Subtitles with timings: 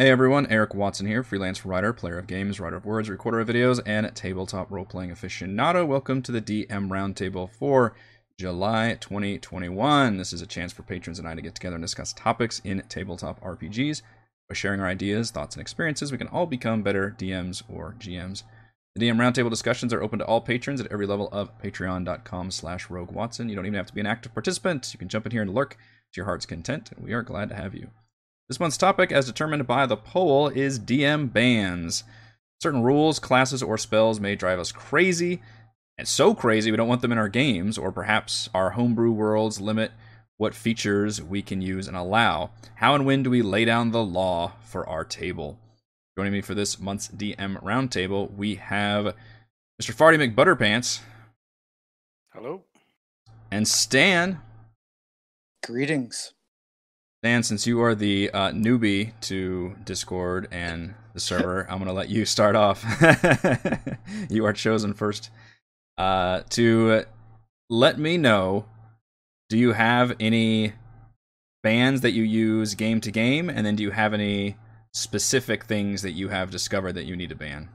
[0.00, 3.48] Hey everyone, Eric Watson here, freelance writer, player of games, writer of words, recorder of
[3.48, 5.86] videos, and tabletop role playing aficionado.
[5.86, 7.94] Welcome to the DM Roundtable for
[8.38, 10.16] July 2021.
[10.16, 12.82] This is a chance for patrons and I to get together and discuss topics in
[12.88, 14.00] tabletop RPGs.
[14.48, 18.44] By sharing our ideas, thoughts, and experiences, we can all become better DMs or GMs.
[18.94, 22.88] The DM Roundtable discussions are open to all patrons at every level of patreon.com slash
[22.88, 23.50] rogue watson.
[23.50, 24.94] You don't even have to be an active participant.
[24.94, 27.50] You can jump in here and lurk to your heart's content, and we are glad
[27.50, 27.90] to have you.
[28.50, 32.02] This month's topic, as determined by the poll, is DM bans.
[32.60, 35.40] Certain rules, classes, or spells may drive us crazy,
[35.96, 39.60] and so crazy we don't want them in our games, or perhaps our homebrew worlds
[39.60, 39.92] limit
[40.36, 42.50] what features we can use and allow.
[42.74, 45.56] How and when do we lay down the law for our table?
[46.18, 49.14] Joining me for this month's DM roundtable, we have
[49.80, 49.94] Mr.
[49.94, 50.98] Farty McButterpants.
[52.32, 52.64] Hello.
[53.52, 54.40] And Stan.
[55.64, 56.32] Greetings.
[57.22, 61.92] Dan, since you are the uh, newbie to Discord and the server, I'm going to
[61.92, 62.82] let you start off.
[64.30, 65.30] you are chosen first
[65.98, 67.04] uh, to
[67.68, 68.64] let me know
[69.50, 70.72] do you have any
[71.62, 73.50] bans that you use game to game?
[73.50, 74.56] And then do you have any
[74.94, 77.68] specific things that you have discovered that you need to ban?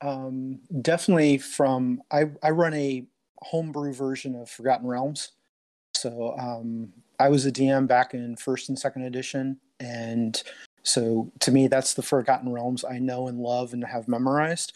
[0.00, 3.06] Um, definitely from, I, I run a
[3.42, 5.32] homebrew version of Forgotten Realms.
[5.94, 10.42] So um, I was a DM back in first and second edition, and
[10.82, 14.72] so to me, that's the Forgotten Realms I know and love and have memorized.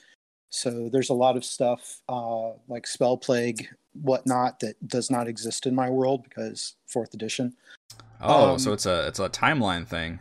[0.50, 5.66] So there's a lot of stuff uh, like spell plague, whatnot, that does not exist
[5.66, 7.54] in my world because fourth edition.
[8.20, 10.18] Oh, um, so it's a it's a timeline thing.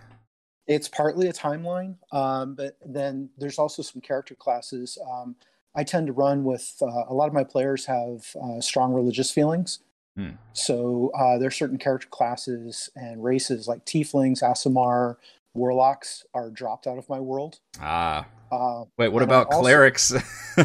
[0.68, 4.98] It's partly a timeline, um, but then there's also some character classes.
[5.12, 5.36] Um,
[5.76, 9.32] I tend to run with uh, a lot of my players have uh, strong religious
[9.32, 9.80] feelings,
[10.20, 10.32] Hmm.
[10.52, 15.16] So uh, there are certain character classes and races like Tieflings, Aasimar,
[15.54, 17.60] Warlocks are dropped out of my world.
[17.80, 18.28] Ah.
[18.52, 20.14] Uh, Wait, what about also, clerics?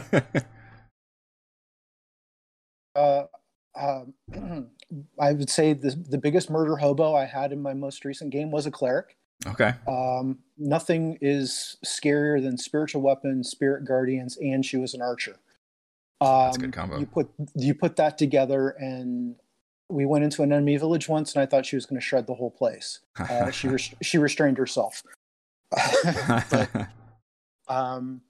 [2.97, 3.25] uh,
[3.79, 4.15] um,
[5.21, 8.51] I would say the the biggest murder hobo I had in my most recent game
[8.51, 9.17] was a cleric.
[9.47, 9.75] Okay.
[9.87, 15.37] Um, nothing is scarier than spiritual weapons, spirit guardians, and she was an archer.
[16.21, 16.99] Um, That's a good combo.
[16.99, 19.37] You put you put that together, and
[19.89, 22.27] we went into an enemy village once, and I thought she was going to shred
[22.27, 23.01] the whole place.
[23.19, 25.03] Uh, she res- she restrained herself.
[26.51, 26.89] but,
[27.69, 28.21] um,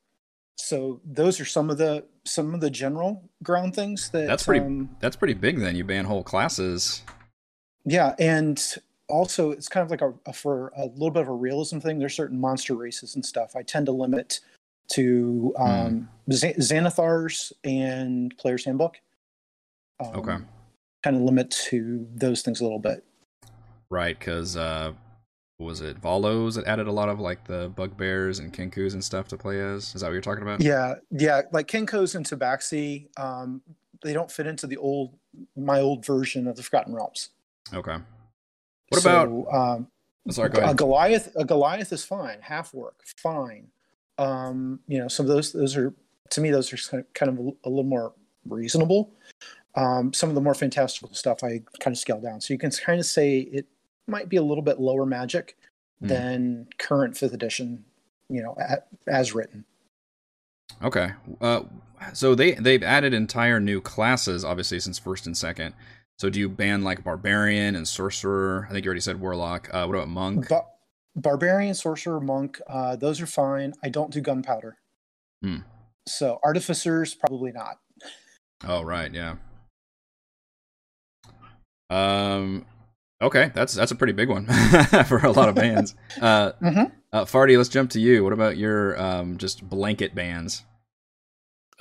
[0.57, 4.65] so those are some of the some of the general ground things that that's pretty
[4.65, 5.59] um, that's pretty big.
[5.59, 7.03] Then you ban whole classes.
[7.85, 8.63] Yeah, and
[9.09, 11.99] also it's kind of like a, a, for a little bit of a realism thing.
[11.99, 13.57] There's certain monster races and stuff.
[13.57, 14.41] I tend to limit
[14.93, 16.57] to um, mm.
[16.59, 19.01] Xanathars and Player's Handbook.
[20.01, 20.37] Um, okay.
[21.05, 23.05] Kind of limit to those things a little bit.
[23.91, 24.95] Right, because uh,
[25.59, 29.29] was it Volos that added a lot of like the bugbears and Kenkus and stuff
[29.29, 29.95] to play as?
[29.95, 30.63] Is that what you're talking about?
[30.63, 33.61] Yeah, yeah, like Kenkus and Tabaxi, um,
[34.03, 35.15] they don't fit into the old
[35.57, 37.31] my old version of the Forgotten Realms.
[37.73, 37.99] Okay.
[38.89, 39.55] What so, about?
[39.55, 39.89] Um,
[40.31, 40.73] sorry, go ahead.
[40.73, 42.39] A Goliath, a Goliath is fine.
[42.41, 43.69] Half orc, fine.
[44.17, 45.95] Um, you know, some of those those are
[46.31, 48.15] to me those are kind of a little more
[48.49, 49.13] reasonable.
[49.77, 52.41] Um, some of the more fantastical stuff I kind of scale down.
[52.41, 53.67] So you can kind of say it
[54.07, 55.57] might be a little bit lower magic
[56.03, 56.09] mm.
[56.09, 57.85] than current fifth edition,
[58.29, 59.65] you know, at, as written.
[60.83, 61.11] Okay.
[61.41, 61.63] Uh,
[62.13, 65.75] so they they've added entire new classes, obviously since first and second.
[66.19, 68.67] So do you ban like barbarian and sorcerer?
[68.69, 69.69] I think you already said warlock.
[69.73, 70.49] Uh, what about monk?
[70.49, 70.67] But
[71.17, 73.75] barbarian, sorcerer, monk, uh, those are fine.
[73.83, 74.77] I don't do gunpowder.
[75.43, 75.59] Hmm.
[76.07, 77.79] So artificers, probably not.
[78.67, 79.37] Oh right, yeah.
[81.95, 82.67] Um.
[83.23, 84.47] Okay, that's that's a pretty big one
[85.07, 85.95] for a lot of bands.
[86.21, 86.85] uh, mm-hmm.
[87.13, 88.25] uh, Farty, let's jump to you.
[88.25, 90.65] What about your um, just blanket bans?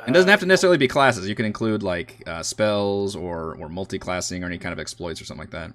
[0.07, 1.27] It doesn't have to uh, necessarily be classes.
[1.27, 5.25] You can include like uh, spells or or multi-classing or any kind of exploits or
[5.25, 5.71] something like that.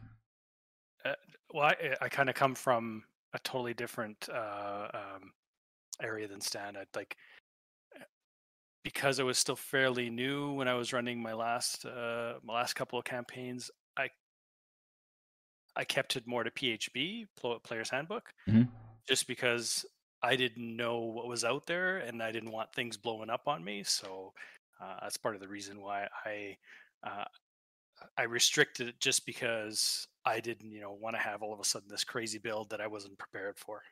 [1.04, 1.14] Uh,
[1.52, 3.04] well, I, I kind of come from
[3.34, 5.32] a totally different uh, um,
[6.02, 6.76] area than Stan.
[6.76, 7.16] I'd like
[7.94, 8.04] eh,
[8.82, 12.74] because I was still fairly new when I was running my last uh, my last
[12.74, 13.70] couple of campaigns.
[15.78, 17.26] I kept it more to PHB
[17.62, 18.64] Player's Handbook, mm-hmm.
[19.08, 19.86] just because
[20.22, 23.64] I didn't know what was out there and I didn't want things blowing up on
[23.64, 23.84] me.
[23.84, 24.32] So
[24.82, 26.56] uh, that's part of the reason why I
[27.06, 27.24] uh,
[28.16, 31.64] I restricted it just because I didn't, you know, want to have all of a
[31.64, 33.82] sudden this crazy build that I wasn't prepared for.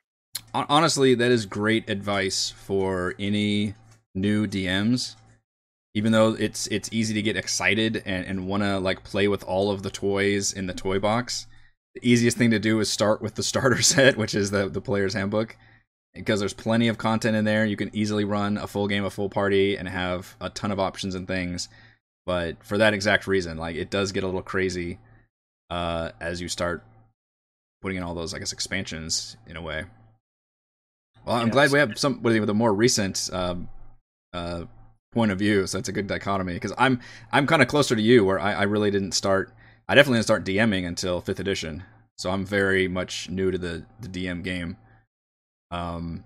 [0.53, 3.75] Honestly, that is great advice for any
[4.15, 5.15] new DMs.
[5.95, 9.43] Even though it's it's easy to get excited and, and want to like play with
[9.45, 11.47] all of the toys in the toy box,
[11.97, 14.83] the easiest thing to do is start with the starter set, which is the the
[14.83, 15.57] player's handbook,
[16.15, 17.65] because there's plenty of content in there.
[17.65, 20.79] You can easily run a full game, a full party, and have a ton of
[20.79, 21.69] options and things.
[22.27, 24.99] But for that exact reason, like it does get a little crazy
[25.71, 26.85] uh, as you start
[27.81, 29.85] putting in all those, I guess, expansions in a way.
[31.25, 33.69] Well, I'm glad we have somebody with a more recent um,
[34.35, 34.65] uh,
[35.13, 36.55] point of view, so that's a good dichotomy.
[36.55, 37.01] Because I'm
[37.33, 39.55] I'm kind of closer to you, where I, I really didn't start.
[39.89, 41.85] I definitely didn't start DMing until fifth edition,
[42.17, 44.77] so I'm very much new to the the DM game.
[45.71, 46.25] Um,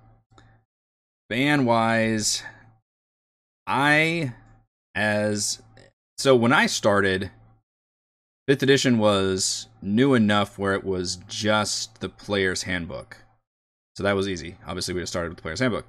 [1.29, 2.43] ban wise,
[3.67, 4.33] I
[4.95, 5.63] as
[6.19, 7.31] so when I started,
[8.47, 13.19] fifth edition was new enough where it was just the player's handbook.
[13.97, 14.57] So that was easy.
[14.67, 15.87] Obviously, we just started with the player's handbook.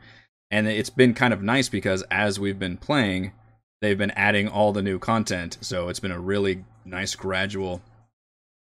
[0.50, 3.32] And it's been kind of nice because as we've been playing,
[3.82, 5.58] they've been adding all the new content.
[5.62, 7.82] So it's been a really nice gradual,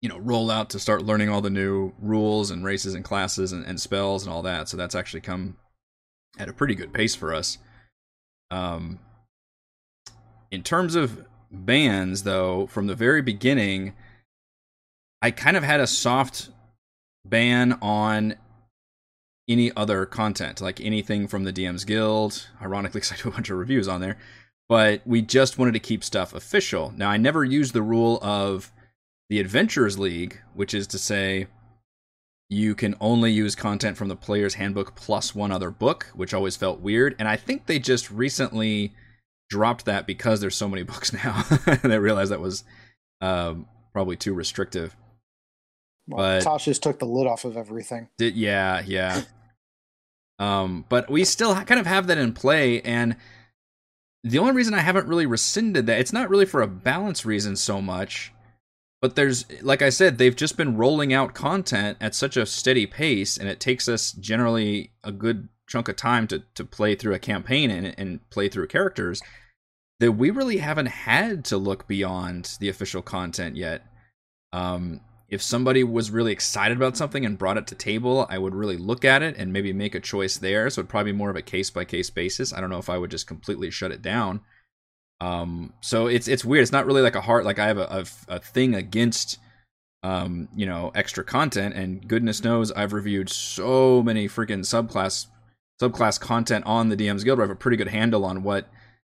[0.02, 3.66] you know, rollout to start learning all the new rules and races and classes and,
[3.66, 4.68] and spells and all that.
[4.68, 5.58] So that's actually come
[6.38, 7.58] at a pretty good pace for us.
[8.52, 9.00] Um,
[10.52, 13.94] in terms of bans, though, from the very beginning,
[15.22, 16.50] I kind of had a soft
[17.26, 18.36] ban on
[19.48, 22.48] any other content, like anything from the DM's Guild.
[22.62, 24.18] Ironically, because I do a bunch of reviews on there,
[24.68, 26.94] but we just wanted to keep stuff official.
[26.96, 28.72] Now, I never used the rule of
[29.30, 31.48] the Adventurers League, which is to say,
[32.50, 36.56] you can only use content from the player's handbook plus one other book, which always
[36.56, 37.16] felt weird.
[37.18, 38.94] And I think they just recently
[39.50, 41.42] dropped that because there's so many books now.
[41.84, 42.64] they realized that was
[43.22, 44.96] um, probably too restrictive.
[46.08, 48.10] Well, But- Tasha's just took the lid off of everything.
[48.20, 49.24] Did yeah, yeah.
[50.38, 53.16] Um, but we still ha- kind of have that in play, and
[54.26, 57.56] the only reason I haven't really rescinded that it's not really for a balance reason
[57.56, 58.34] so much,
[59.00, 62.88] but there's like I said, they've just been rolling out content at such a steady
[62.88, 67.14] pace, and it takes us generally a good chunk of time to to play through
[67.14, 69.22] a campaign and and play through characters
[70.00, 73.86] that we really haven't had to look beyond the official content yet.
[74.52, 78.54] Um, if somebody was really excited about something and brought it to table, I would
[78.54, 80.70] really look at it and maybe make a choice there.
[80.70, 82.54] So it'd probably be more of a case by case basis.
[82.54, 84.42] I don't know if I would just completely shut it down.
[85.22, 86.62] Um, so it's it's weird.
[86.64, 89.40] It's not really like a heart like I have a, a, a thing against
[90.06, 95.26] um, you know, extra content and goodness knows I've reviewed so many freaking subclass
[95.82, 98.70] subclass content on the DM's Guild where I have a pretty good handle on what,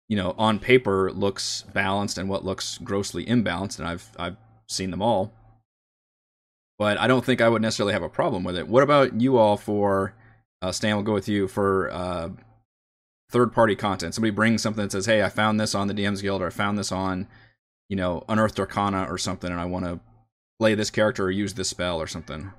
[0.07, 4.37] you know, on paper looks balanced and what looks grossly imbalanced and I've I've
[4.69, 5.33] seen them all
[6.79, 8.69] but I don't think I would necessarily have a problem with it.
[8.69, 10.15] What about you all for
[10.63, 10.97] uh, Stan?
[10.97, 12.31] We'll go with you for uh,
[13.31, 14.15] third party content.
[14.15, 16.51] Somebody brings something that says, "Hey, I found this on the DM's Guild, or I
[16.51, 17.27] found this on,
[17.89, 20.01] you know, Unearthed Arcana or something, and I want to
[20.59, 22.53] play this character or use this spell or something."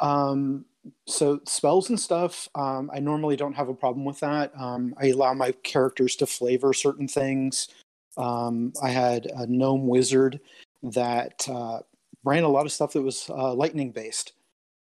[0.00, 0.64] Um,
[1.06, 4.52] so spells and stuff, um, I normally don't have a problem with that.
[4.58, 7.68] Um, I allow my characters to flavor certain things.
[8.16, 10.40] Um, I had a gnome wizard
[10.82, 11.80] that uh,
[12.24, 14.32] ran a lot of stuff that was uh, lightning based.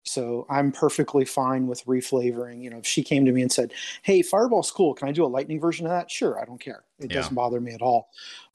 [0.02, 2.62] So I'm perfectly fine with reflavoring.
[2.62, 3.72] You know, if she came to me and said,
[4.02, 4.94] "Hey, Fireball's cool.
[4.94, 6.84] Can I do a lightning version of that?" Sure, I don't care.
[6.98, 7.18] It Yeah.
[7.18, 8.10] doesn't bother me at all.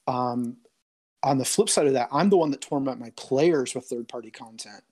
[0.07, 0.57] Um,
[1.23, 4.07] on the flip side of that, I'm the one that torment my players with third
[4.07, 4.83] party content.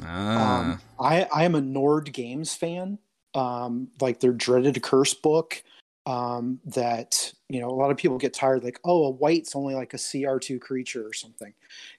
[0.00, 2.98] Ah, Um, I I am a Nord Games fan.
[3.34, 5.62] Um, like their Dreaded Accursed book.
[6.04, 9.74] Um, that you know a lot of people get tired like oh a wight's only
[9.76, 11.54] like a CR2 creature or something.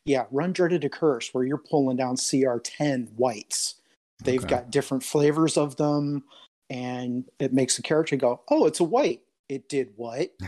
[0.05, 3.75] Yeah, run Dreaded Accursed where you're pulling down CR10 wights.
[4.21, 4.49] They've Okay.
[4.55, 6.23] got different flavors of them,
[6.69, 9.21] and it makes the character go oh it's a white.
[9.47, 10.31] It did what?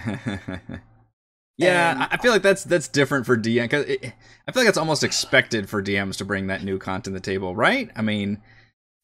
[1.58, 4.68] yeah, And- I- I feel like that's that's different for DM because I feel like
[4.68, 7.90] it's almost expected for DMs to bring that new content to the table, right?
[7.96, 8.42] I mean,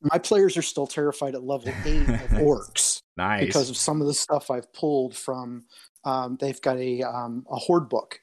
[0.01, 3.01] My players are still terrified at level eight of orcs.
[3.21, 5.63] Nice because of some of the stuff I've pulled from.
[6.03, 8.19] Um, they've got a um, a horde book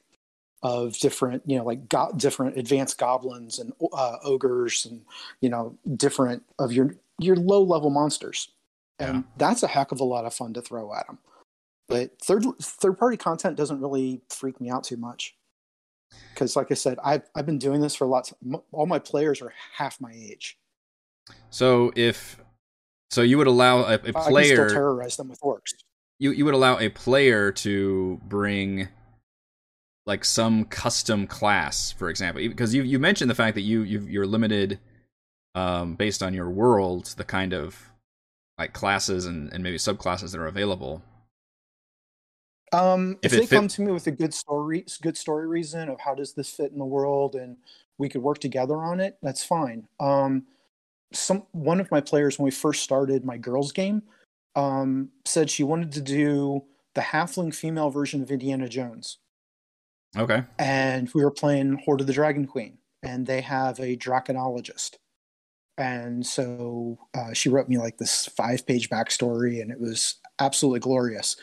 [0.62, 5.02] of different, you know, like go- different advanced goblins and uh, ogres, and
[5.40, 8.50] you know, different of your your low level monsters,
[8.98, 9.22] and Yeah.
[9.36, 11.18] that's a heck of a lot of fun to throw at them.
[11.88, 15.36] But third third party content doesn't really freak me out too much
[16.34, 18.34] because, like I said, I've I've been doing this for lots.
[18.44, 20.58] m- All my players are half my age.
[21.50, 22.40] So if
[23.10, 25.74] so, you would allow a, a still player terrorize them with orcs.
[26.18, 28.88] you you would allow a player to bring
[30.06, 34.00] like some custom class, for example, because you you mentioned the fact that you you
[34.00, 34.78] you're limited
[35.54, 37.90] um, based on your world, the kind of
[38.58, 41.02] like classes and, and maybe subclasses that are available.
[42.72, 45.88] Um, If if, they fit- come to me with a good story, good story reason
[45.88, 47.56] of how does this fit in the world, and
[47.98, 49.88] we could work together on it, that's fine.
[50.00, 50.46] Um,
[51.12, 54.02] some one of my players when we first started my girls game
[54.56, 59.18] um, said she wanted to do the halfling female version of Indiana Jones,
[60.16, 60.42] Okay.
[60.58, 64.96] and we were playing Hoard of the Dragon Queen, and they have a draconologist.
[65.76, 70.80] And so uh, she wrote me like this five page backstory, and it was absolutely
[70.80, 71.36] glorious.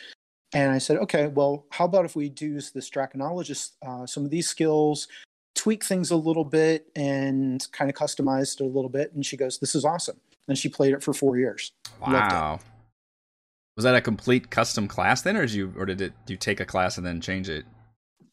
[0.54, 4.32] And I said, okay, well, how about if we do this draconologist, uh, some of
[4.32, 5.08] these skills,
[5.56, 9.14] tweak things a little bit, and kind of customize it a little bit?
[9.14, 10.20] And she goes, this is awesome.
[10.48, 11.72] And she played it for four years.
[12.00, 12.60] Wow.
[13.76, 16.14] Was that a complete custom class then, or did you, or did it?
[16.28, 17.66] You take a class and then change it?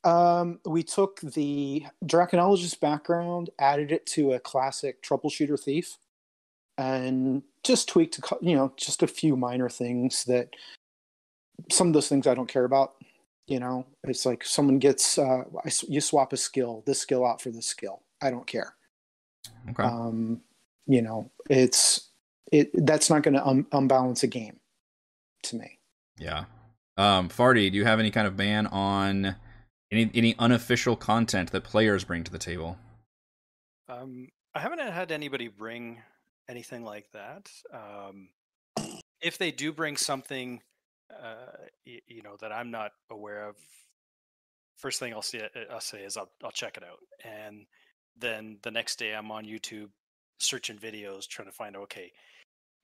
[0.05, 5.99] Um, we took the draconologist background, added it to a classic troubleshooter thief,
[6.77, 10.51] and just tweaked, you know, just a few minor things that
[11.71, 12.95] some of those things I don't care about.
[13.47, 17.27] You know, it's like someone gets uh, I s- you swap a skill, this skill
[17.27, 18.03] out for this skill.
[18.23, 18.75] I don't care.
[19.71, 19.83] Okay.
[19.83, 20.41] Um,
[20.87, 22.11] you know, it's
[22.53, 24.61] it that's not going to un- unbalance a game
[25.45, 25.79] to me.
[26.19, 26.45] yeah.
[26.99, 29.35] Um, Farty, do you have any kind of ban on
[29.91, 32.77] any any unofficial content that players bring to the table?
[33.89, 36.01] Um, I haven't had anybody bring
[36.49, 37.51] anything like that.
[37.73, 38.29] Um,
[39.21, 40.61] if they do bring something,
[41.21, 43.57] uh, y- you know, that I'm not aware of,
[44.77, 47.67] first thing I'll see, uh, I'll say is I'll I'll check it out, and
[48.17, 49.91] then the next day I'm on YouTube
[50.39, 52.11] searching videos trying to find okay,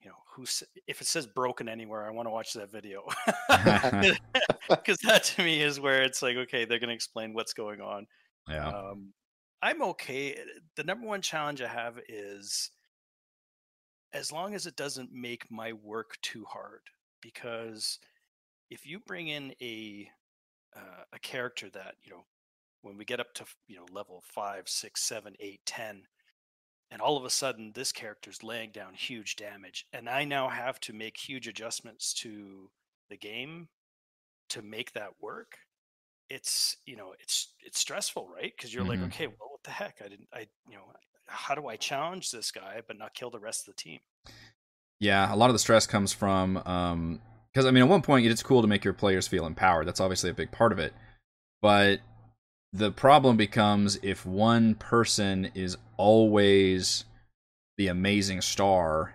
[0.01, 3.03] you know, who's if it says broken anywhere, I want to watch that video
[4.69, 7.81] because that to me is where it's like okay, they're going to explain what's going
[7.81, 8.07] on.
[8.49, 8.67] Yeah.
[8.67, 9.13] Um,
[9.61, 10.37] I'm okay.
[10.75, 12.71] The number one challenge I have is
[14.13, 16.81] as long as it doesn't make my work too hard.
[17.21, 17.99] Because
[18.69, 20.09] if you bring in a
[20.75, 22.23] uh, a character that you know,
[22.81, 26.03] when we get up to you know level five, six, seven, eight, ten,
[26.91, 30.79] and all of a sudden this character's laying down huge damage, and I now have
[30.81, 32.71] to make huge adjustments to
[33.09, 33.69] the game
[34.49, 35.57] to make that work
[36.29, 38.53] it's you know it's it's stressful right?
[38.55, 38.85] Because you're Mhm.
[38.85, 40.01] like okay well what the heck?
[40.03, 40.93] I didn't i you know
[41.27, 43.99] how do i challenge this guy but not kill the rest of the team?
[44.99, 47.21] Yeah, a lot of the stress comes from um
[47.53, 49.87] because I mean at one point it's cool to make your players feel empowered.
[49.87, 50.93] That's obviously a big part of it.
[51.61, 51.99] But
[52.71, 57.05] the problem becomes if one person is always
[57.77, 59.13] the amazing star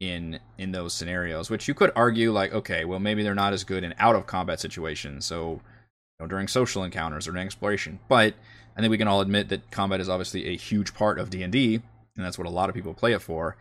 [0.00, 3.64] in in those scenarios, which you could argue like okay, well maybe they're not as
[3.64, 5.24] good in out of combat situations.
[5.24, 5.60] So you
[6.20, 7.98] know, during social encounters or during exploration.
[8.08, 8.34] But
[8.76, 11.80] I think we can all admit that combat is obviously a huge part of D&D
[12.16, 13.56] and that's what a lot of people play it for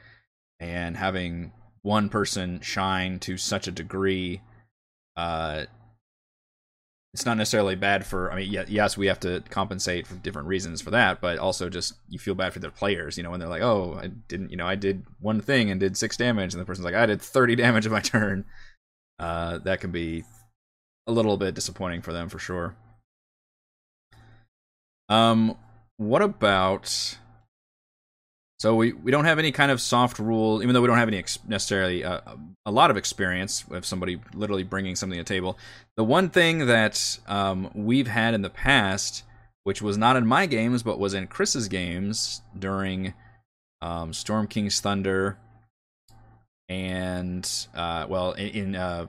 [0.59, 1.51] and having
[1.85, 4.41] one person shine to such a degree
[5.17, 5.63] uh
[7.13, 10.81] it's not necessarily bad for i mean yes we have to compensate for different reasons
[10.81, 13.47] for that but also just you feel bad for the players you know when they're
[13.47, 16.59] like oh i didn't you know i did one thing and did six damage and
[16.59, 18.45] the person's like i did 30 damage in my turn.
[19.19, 20.23] Uh that can be
[21.07, 22.75] a little bit disappointing for them for sure.
[25.07, 25.55] Um
[25.97, 27.17] what about
[28.57, 31.09] so we, we don't have any kind of soft rule, even though we don't have
[31.09, 32.21] any ex- necessarily uh,
[32.65, 35.57] a lot of experience with somebody literally bringing something to the table.
[35.97, 39.23] The one thing that um, we've had in the past,
[39.63, 43.13] which was not in my games but was in Chris's games during
[43.81, 45.37] um, Storm King's Thunder,
[46.69, 49.07] and uh, well in in, uh,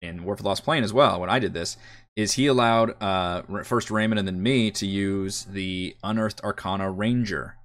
[0.00, 1.20] in War for Lost Plane as well.
[1.20, 1.76] When I did this,
[2.14, 7.56] is he allowed uh, first Raymond and then me to use the Unearthed Arcana Ranger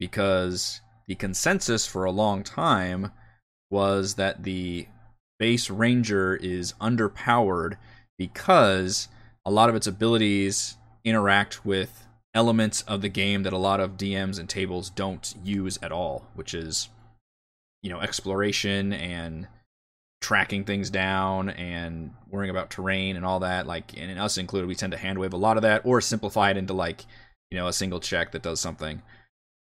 [0.00, 3.12] because the consensus for a long time
[3.70, 4.88] was that the
[5.38, 7.76] base ranger is underpowered
[8.18, 9.06] because
[9.44, 13.96] a lot of its abilities interact with elements of the game that a lot of
[13.96, 16.88] DMs and tables don't use at all, which is
[17.82, 19.46] you know exploration and
[20.20, 24.74] tracking things down and worrying about terrain and all that like and us included we
[24.74, 27.06] tend to hand wave a lot of that or simplify it into like
[27.50, 29.00] you know a single check that does something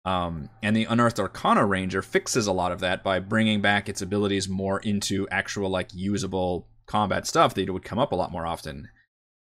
[0.08, 4.02] um, and the Unearthed Arcana Ranger fixes a lot of that by bringing back its
[4.02, 8.48] abilities more into actual, like, usable combat stuff that would come up a lot more
[8.48, 8.88] often.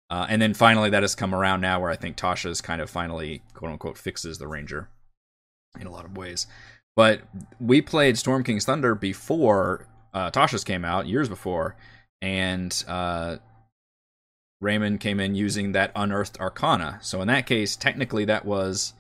[0.10, 2.90] Uh, and then finally, that has come around now where I think Tasha's kind of
[2.90, 4.90] finally, quote unquote, fixes the Ranger
[5.80, 6.46] in a lot of ways.
[6.94, 7.22] But
[7.62, 11.78] we played Storm King's Thunder before uh, Tasha's came out, years before,
[12.22, 13.38] and uh,
[14.60, 17.00] Raymond came in using that Unearthed Arcana.
[17.02, 18.94] So in that case, technically, that was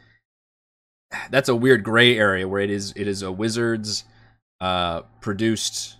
[1.31, 4.03] that's a weird gray area where it is it is a wizard's
[4.61, 5.95] uh produced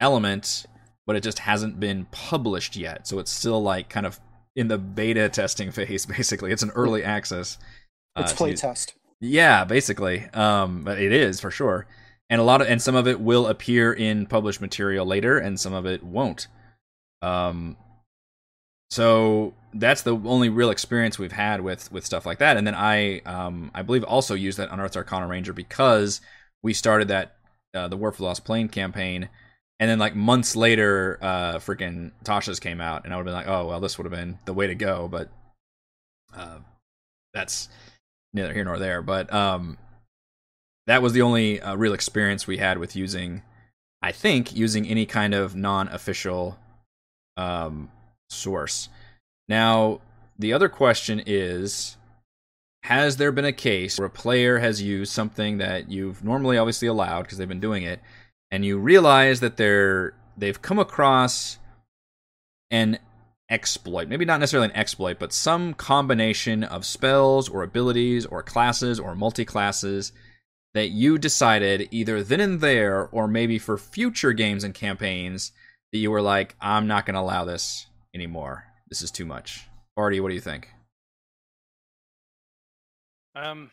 [0.00, 0.66] element
[1.06, 3.06] but it just hasn't been published yet.
[3.06, 4.20] So it's still like kind of
[4.56, 6.06] in the beta testing phase.
[6.06, 7.58] Basically, it's an early access.
[8.16, 8.94] It's uh, play to- test.
[9.20, 10.26] yeah, basically.
[10.32, 11.86] Um, but it is for sure.
[12.30, 15.60] And a lot of and some of it will appear in published material later, and
[15.60, 16.48] some of it won't.
[17.20, 17.76] Um,
[18.90, 22.56] so that's the only real experience we've had with with stuff like that.
[22.56, 26.20] And then I um I believe also used that Unearthed Arcana Ranger because
[26.62, 27.36] we started that
[27.74, 29.28] uh, the War for Lost Plane campaign,
[29.80, 33.34] and then like months later, uh, freaking Tasha's came out, and I would have been
[33.34, 35.28] like, oh well, this would have been the way to go, but
[36.34, 36.58] uh,
[37.34, 37.68] that's
[38.32, 39.02] neither here nor there.
[39.02, 39.76] But um,
[40.86, 43.42] that was the only uh, real experience we had with using,
[44.02, 46.58] I think, using any kind of non-official
[47.36, 47.90] um,
[48.30, 48.88] source.
[49.48, 50.00] Now,
[50.38, 51.96] the other question is
[52.84, 56.88] Has there been a case where a player has used something that you've normally obviously
[56.88, 58.00] allowed because they've been doing it,
[58.50, 61.58] and you realize that they're they've come across
[62.70, 62.98] an
[63.50, 68.98] exploit, maybe not necessarily an exploit, but some combination of spells or abilities or classes
[68.98, 70.12] or multi classes
[70.74, 75.52] that you decided either then and there or maybe for future games and campaigns
[75.92, 78.64] that you were like, I'm not going to allow this anymore.
[78.94, 79.66] This is too much.
[79.98, 80.68] Farty, what do you think?
[83.34, 83.72] Um,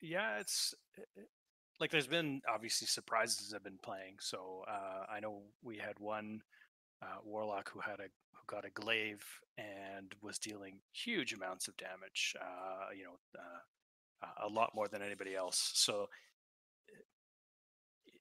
[0.00, 0.72] yeah, it's
[1.80, 4.18] like there's been obviously surprises I've been playing.
[4.20, 6.42] So uh, I know we had one
[7.02, 9.24] uh, warlock who had a who got a glaive
[9.58, 12.36] and was dealing huge amounts of damage.
[12.40, 15.72] Uh, you know, uh, a lot more than anybody else.
[15.74, 16.08] So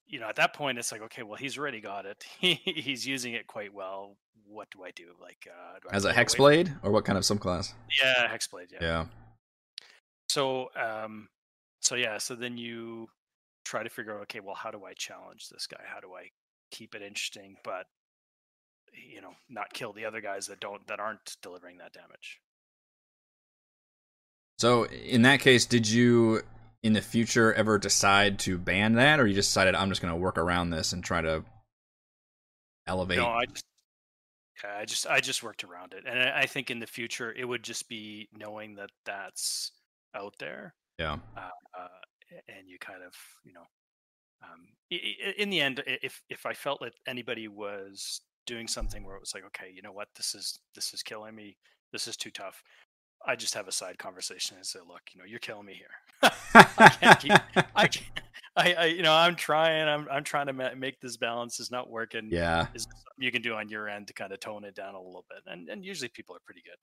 [0.08, 2.24] you know, at that point, it's like, okay, well, he's already got it.
[2.40, 4.18] He, he's using it quite well.
[4.46, 5.08] What do I do?
[5.22, 6.18] Like, uh, do I As a away?
[6.18, 7.74] hexblade or what kind of subclass?
[8.02, 8.72] Yeah, hexblade.
[8.72, 8.80] Yeah.
[8.82, 9.06] Yeah.
[10.30, 11.28] So, um,
[11.82, 13.10] so yeah, so then you
[13.66, 15.82] try to figure out, okay, well, how do I challenge this guy?
[15.86, 16.30] How do I
[16.72, 17.86] keep it interesting, but
[18.94, 22.40] you know, not kill the other guys that don't that aren't delivering that damage?
[24.58, 26.42] So in that case, did you
[26.88, 30.14] in the future ever decide to ban that, or you just decided I'm just going
[30.14, 31.44] to work around this and try to
[32.88, 33.18] elevate?
[33.18, 33.66] No, I just,
[34.64, 37.46] yeah, I just, I just worked around it, and I think in the future it
[37.46, 39.74] would just be knowing that that's
[40.16, 41.18] out there, yeah.
[41.36, 41.88] uh, uh,
[42.48, 43.66] and you kind of, you know,
[44.44, 44.68] um,
[45.38, 49.34] in the end, if if I felt that anybody was doing something where it was
[49.36, 51.58] like, okay, you know what, this is this is killing me,
[51.92, 52.64] this is too tough,
[53.26, 55.88] I just have a side conversation and say, look, you know, you're killing me here.
[56.54, 57.32] I can't keep,
[57.76, 58.22] I, can't,
[58.56, 61.60] I, I, you know, I'm trying, I'm, I'm trying to ma- make this balance.
[61.60, 62.30] It's not working.
[62.32, 62.68] yeah.
[62.74, 65.26] Is you can do on your end to kind of tone it down a little
[65.30, 65.44] bit?
[65.46, 66.78] And and usually people are pretty good.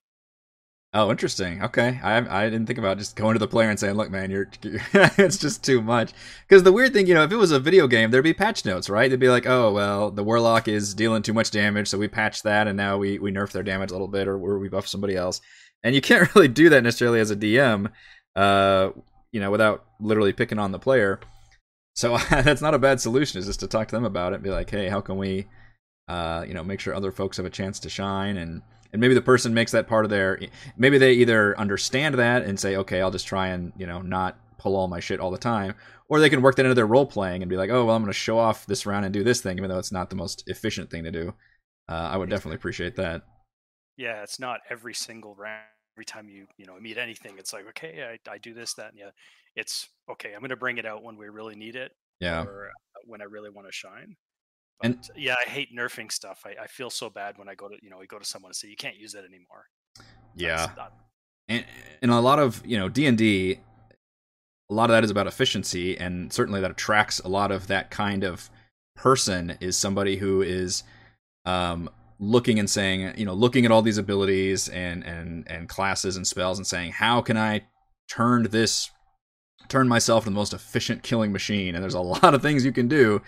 [0.97, 1.61] Oh, interesting.
[1.61, 4.31] Okay, I I didn't think about just going to the player and saying, "Look, man,
[4.31, 6.13] you're it's just too much."
[6.49, 8.65] Because the weird thing, you know, if it was a video game, there'd be patch
[8.65, 9.11] notes, right?
[9.11, 12.45] They'd be like, "Oh, well, the warlock is dealing too much damage, so we patched
[12.45, 14.87] that, and now we we nerf their damage a little bit, or, or we buff
[14.87, 15.41] somebody else."
[15.83, 17.91] And you can't really do that necessarily as a DM,
[18.37, 18.91] uh,
[19.35, 21.21] you know, without literally picking on the player.
[21.95, 23.39] So that's not a bad solution.
[23.39, 25.47] Is just to talk to them about it, and be like, "Hey, how can we,
[26.09, 29.15] uh, you know, make sure other folks have a chance to shine and." and maybe
[29.15, 30.39] the person makes that part of their
[30.77, 34.39] maybe they either understand that and say okay i'll just try and you know not
[34.57, 35.75] pull all my shit all the time
[36.09, 38.03] or they can work that into their role playing and be like oh well i'm
[38.03, 40.15] going to show off this round and do this thing even though it's not the
[40.15, 41.35] most efficient thing to do
[41.89, 43.23] uh, i would definitely appreciate that
[43.97, 45.63] Yeah, it's not every single round.
[45.97, 48.91] Every time you you know meet anything, it's like okay, I, I do this, that,
[48.91, 49.11] and yeah.
[49.57, 50.33] It's okay.
[50.35, 53.21] I'm going to bring it out when we really need it, yeah or uh, when
[53.21, 54.17] I really want to shine.
[54.83, 56.43] And- yeah, I hate nerfing stuff.
[56.45, 58.49] I, I feel so bad when I go to you know we go to someone
[58.51, 59.67] and say you can't use that anymore.
[60.35, 60.93] yeah not-
[61.49, 61.65] and,
[62.03, 63.61] and a lot of you know d&d
[64.71, 67.91] a lot of that is about efficiency and certainly that attracts a lot of that
[67.91, 68.51] kind of
[68.97, 70.83] person is somebody who is
[71.45, 71.89] um,
[72.25, 76.27] looking and saying you know looking at all these abilities and and and classes and
[76.27, 77.61] spells and saying how can i
[78.09, 78.91] turn this
[79.69, 82.73] turn myself into the most efficient killing machine and there's a lot of things you
[82.73, 83.21] can do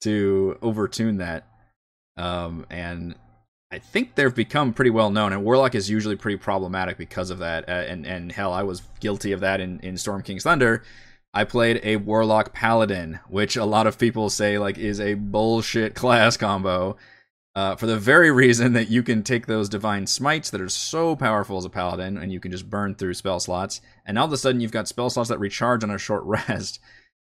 [0.00, 1.46] to overtune that
[2.16, 3.16] um, and
[3.74, 7.38] I think they've become pretty well known, and Warlock is usually pretty problematic because of
[7.40, 7.68] that.
[7.68, 10.84] Uh, and and hell, I was guilty of that in in Storm King's Thunder.
[11.32, 15.94] I played a Warlock Paladin, which a lot of people say like is a bullshit
[15.96, 16.96] class combo.
[17.56, 21.14] Uh, for the very reason that you can take those divine smites that are so
[21.14, 24.32] powerful as a paladin, and you can just burn through spell slots, and all of
[24.32, 26.80] a sudden you've got spell slots that recharge on a short rest,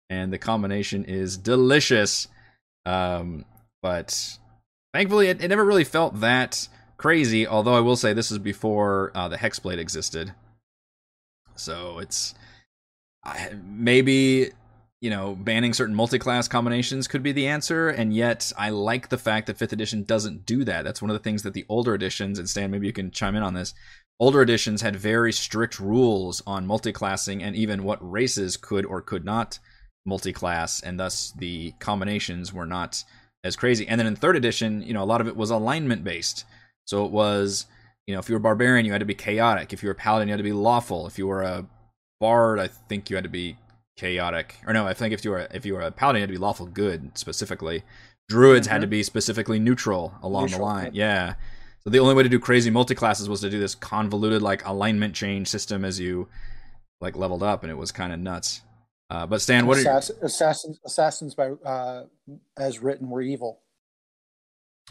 [0.08, 2.28] and the combination is delicious.
[2.86, 3.44] Um,
[3.82, 4.38] but
[4.92, 9.10] thankfully it, it never really felt that crazy although i will say this is before
[9.14, 10.34] uh, the hexblade existed.
[11.56, 12.34] So it's
[13.24, 14.50] I, maybe
[15.00, 19.18] you know, banning certain multi-class combinations could be the answer, and yet I like the
[19.18, 20.84] fact that fifth edition doesn't do that.
[20.84, 23.34] That's one of the things that the older editions, and Stan, maybe you can chime
[23.34, 23.72] in on this.
[24.18, 29.24] Older editions had very strict rules on multi-classing and even what races could or could
[29.24, 29.58] not
[30.04, 33.02] multi-class, and thus the combinations were not
[33.42, 33.88] as crazy.
[33.88, 36.44] And then in third edition, you know, a lot of it was alignment based.
[36.86, 37.64] So it was,
[38.06, 39.72] you know, if you were barbarian, you had to be chaotic.
[39.72, 41.06] If you were paladin, you had to be lawful.
[41.06, 41.64] If you were a
[42.20, 43.56] bard, I think you had to be
[44.00, 44.56] chaotic.
[44.66, 46.32] Or no, I think if you were if you were a paladin, you had to
[46.32, 47.82] be lawful good specifically.
[48.28, 48.72] Druids mm-hmm.
[48.72, 50.90] had to be specifically neutral along neutral, the line.
[50.94, 51.34] Yeah.
[51.84, 55.14] So the only way to do crazy multi-classes was to do this convoluted like alignment
[55.14, 56.28] change system as you
[57.00, 58.62] like leveled up, and it was kind of nuts.
[59.10, 60.80] Uh, but Stan, what Assass- are assassins?
[60.84, 62.04] Assassins by uh,
[62.58, 63.60] as written were evil.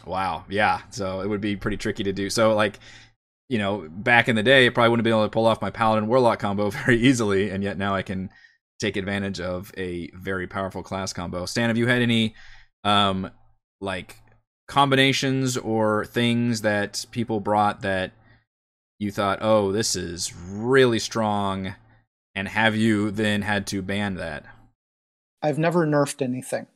[0.06, 0.44] Wow.
[0.48, 0.82] Yeah.
[0.90, 2.30] So it would be pretty tricky to do.
[2.30, 2.78] So like,
[3.48, 5.60] you know, back in the day, I probably wouldn't have been able to pull off
[5.60, 8.30] my paladin warlock combo very easily, and yet now I can
[8.80, 11.46] take advantage of a very powerful class combo.
[11.46, 12.34] Stan, have you had any
[12.82, 13.30] um
[13.80, 14.16] like
[14.66, 18.12] combinations or things that people brought that
[18.98, 21.74] you thought, "Oh, this is really strong,"
[22.34, 24.44] and have you then had to ban that?
[25.42, 26.66] I've never nerfed anything.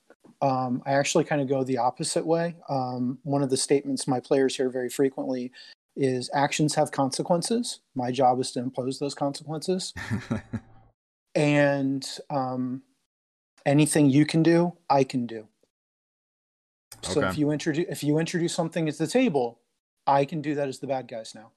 [0.40, 2.57] Um, I actually kind of go the opposite way.
[2.69, 5.53] Um, one of the statements my players hear very frequently
[5.97, 7.81] is actions have consequences.
[7.95, 9.95] My job is to impose those consequences.
[11.35, 12.83] and um,
[13.66, 15.49] anything you can do, I can do.
[17.03, 17.31] So okay.
[17.31, 19.61] if you introduce if you introduce something at the table,
[20.07, 21.51] I can do that as the bad guys now.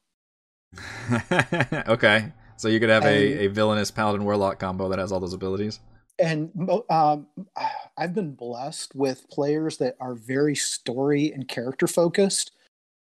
[1.88, 5.20] okay, so you could have and, a, a villainous paladin warlock combo that has all
[5.20, 5.80] those abilities.
[6.20, 6.52] And
[6.90, 7.28] um,
[7.98, 12.52] I've been blessed with players that are very story and character focused,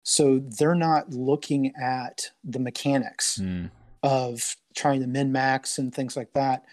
[0.05, 3.71] so they're not looking at the mechanics mm.
[4.03, 6.65] Of trying to min max and things like that.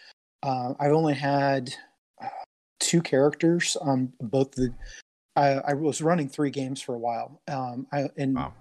[0.43, 1.73] Uh, I've only had
[2.21, 2.27] uh,
[2.79, 4.73] two characters on both the.
[5.35, 7.41] I, I, was running three games for a while.
[7.49, 8.53] Um, I, in wow.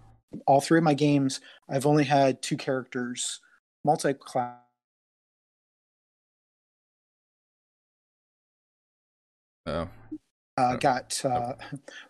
[0.46, 3.40] all three of my games, I've only had two characters
[3.84, 4.56] multi class.
[9.66, 9.88] Oh.
[10.56, 11.54] Uh, got uh,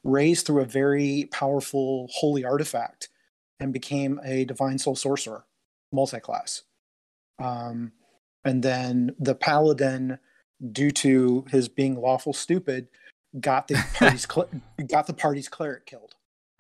[0.03, 3.09] raised through a very powerful holy artifact
[3.61, 5.45] and became a divine soul sorcerer
[5.92, 6.62] multi-class
[7.38, 7.92] um,
[8.44, 10.18] and then the paladin,
[10.73, 12.88] due to his being lawful stupid,
[13.40, 14.51] got the party's cl-
[14.87, 16.14] got the party's cleric killed.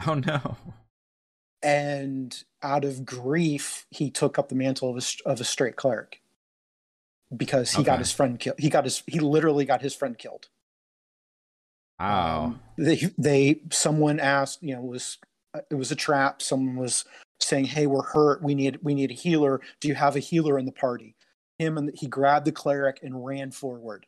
[0.06, 0.56] Oh no!
[1.62, 6.20] And out of grief, he took up the mantle of a, of a straight cleric
[7.34, 7.86] because he okay.
[7.86, 8.58] got his friend killed.
[8.58, 10.48] He got his he literally got his friend killed.
[12.00, 12.44] Wow.
[12.44, 15.18] Um, they they someone asked, you know, was
[15.70, 16.42] it was a trap.
[16.42, 17.04] Someone was
[17.40, 18.42] saying, "Hey, we're hurt.
[18.42, 19.60] We need we need a healer.
[19.80, 21.16] Do you have a healer in the party?"
[21.58, 24.06] Him and he grabbed the cleric and ran forward,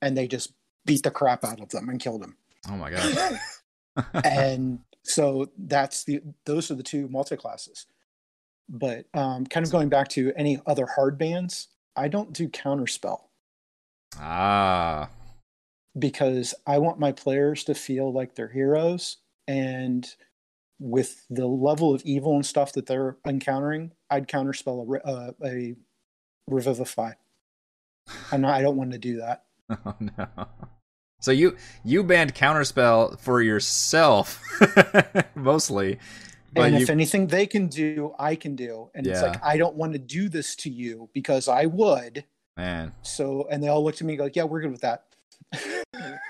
[0.00, 0.52] and they just
[0.84, 2.36] beat the crap out of them and killed him.
[2.68, 3.40] Oh my god!
[4.24, 7.86] and so that's the those are the two multi classes.
[8.68, 13.20] But um, kind of going back to any other hard bands, I don't do counterspell.
[14.18, 15.08] Ah.
[15.98, 20.06] Because I want my players to feel like they're heroes and
[20.78, 25.74] with the level of evil and stuff that they're encountering, I'd counterspell a, uh, a
[26.48, 27.12] revivify.
[28.30, 29.44] And I don't want to do that.
[29.84, 30.28] Oh no.
[31.20, 34.40] So you you banned counterspell for yourself
[35.34, 35.98] mostly.
[36.54, 38.90] and if anything they can do, I can do.
[38.94, 39.12] And yeah.
[39.12, 42.24] it's like I don't want to do this to you because I would.
[42.56, 42.92] Man.
[43.02, 45.06] So and they all looked at me and go, Yeah, we're good with that.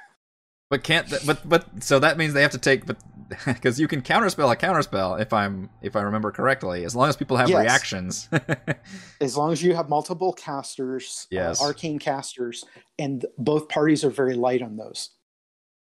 [0.70, 2.96] but can't but but so that means they have to take but
[3.46, 7.16] because you can counterspell a counterspell if I'm if I remember correctly, as long as
[7.16, 7.60] people have yes.
[7.60, 8.28] reactions.
[9.20, 11.60] as long as you have multiple casters, uh, yes.
[11.60, 12.64] Uh, arcane casters,
[12.98, 15.10] and both parties are very light on those.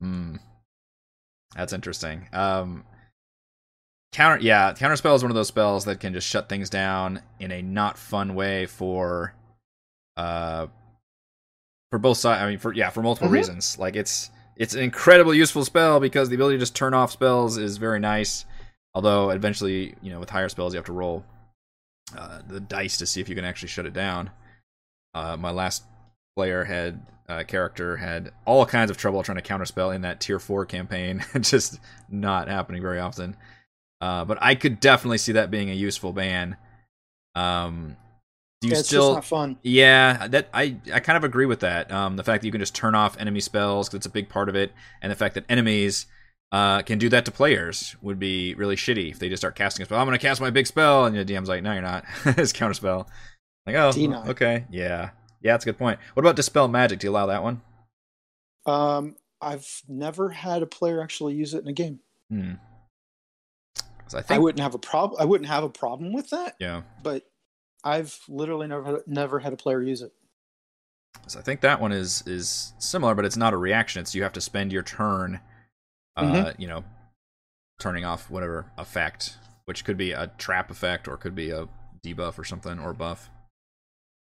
[0.01, 0.37] Hmm.
[1.55, 2.27] That's interesting.
[2.33, 2.83] Um,
[4.11, 7.51] counter, yeah, counterspell is one of those spells that can just shut things down in
[7.51, 9.33] a not fun way for,
[10.17, 10.67] uh,
[11.91, 12.41] for both sides.
[12.41, 13.35] I mean, for yeah, for multiple mm-hmm.
[13.35, 13.77] reasons.
[13.79, 17.57] Like it's it's an incredibly useful spell because the ability to just turn off spells
[17.57, 18.45] is very nice.
[18.93, 21.25] Although eventually, you know, with higher spells, you have to roll
[22.17, 24.29] uh, the dice to see if you can actually shut it down.
[25.13, 25.83] Uh, my last
[26.35, 30.39] player had uh, character had all kinds of trouble trying to counterspell in that tier
[30.39, 33.35] four campaign, just not happening very often.
[33.99, 36.57] Uh, but I could definitely see that being a useful ban.
[37.33, 37.97] Um,
[38.61, 39.57] you yeah, still fun?
[39.63, 41.91] Yeah, that I I kind of agree with that.
[41.91, 44.29] Um, the fact that you can just turn off enemy spells because it's a big
[44.29, 46.07] part of it, and the fact that enemies
[46.51, 49.83] uh, can do that to players would be really shitty if they just start casting
[49.83, 49.99] a spell.
[49.99, 52.05] I'm going to cast my big spell, and the DM's like, "No, you're not.
[52.25, 53.09] it's counter spell.
[53.65, 53.91] Like, oh,
[54.29, 55.09] okay, yeah,
[55.41, 55.99] yeah, that's a good point.
[56.13, 56.99] What about dispel magic?
[56.99, 57.61] Do you allow that one?
[58.65, 61.99] Um, I've never had a player actually use it in a game.
[62.29, 62.53] Hmm.
[64.13, 65.19] I I think wouldn't have a problem.
[65.19, 66.83] I wouldn't have a problem with that, yeah.
[67.03, 67.23] but
[67.85, 70.11] I've literally never never had a player use it.
[71.27, 74.01] So I think that one is is similar, but it's not a reaction.
[74.01, 75.39] It's you have to spend your turn,
[76.17, 76.59] uh, Mhm.
[76.59, 76.83] you know,
[77.79, 81.69] turning off whatever effect, which could be a trap effect or could be a
[82.03, 83.29] debuff or something or buff.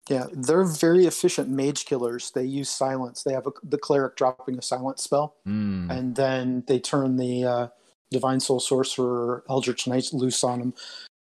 [0.09, 2.31] Yeah, they're very efficient mage killers.
[2.33, 3.23] They use silence.
[3.23, 5.91] They have a, the cleric dropping a silence spell, Mm.
[5.91, 7.69] and then they turn the uh,
[8.11, 10.75] divine soul sorcerer eldritch knight loose on them.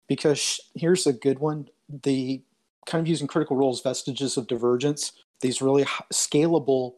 [0.08, 2.41] Because sh- here's a good one: the
[2.86, 5.12] kind of using critical roles, vestiges of divergence.
[5.41, 6.95] These really h- scalable,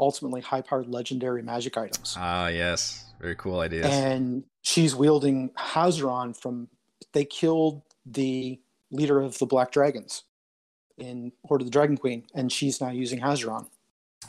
[0.00, 2.14] ultimately high-powered legendary magic items.
[2.18, 3.86] Ah, yes, very cool ideas.
[3.86, 6.68] and she's wielding Hazirawn from.
[7.12, 8.60] They killed the
[8.90, 10.24] leader of the Black Dragons
[10.96, 13.66] in Hoard of the Dragon Queen, and she's now using Hazirawn.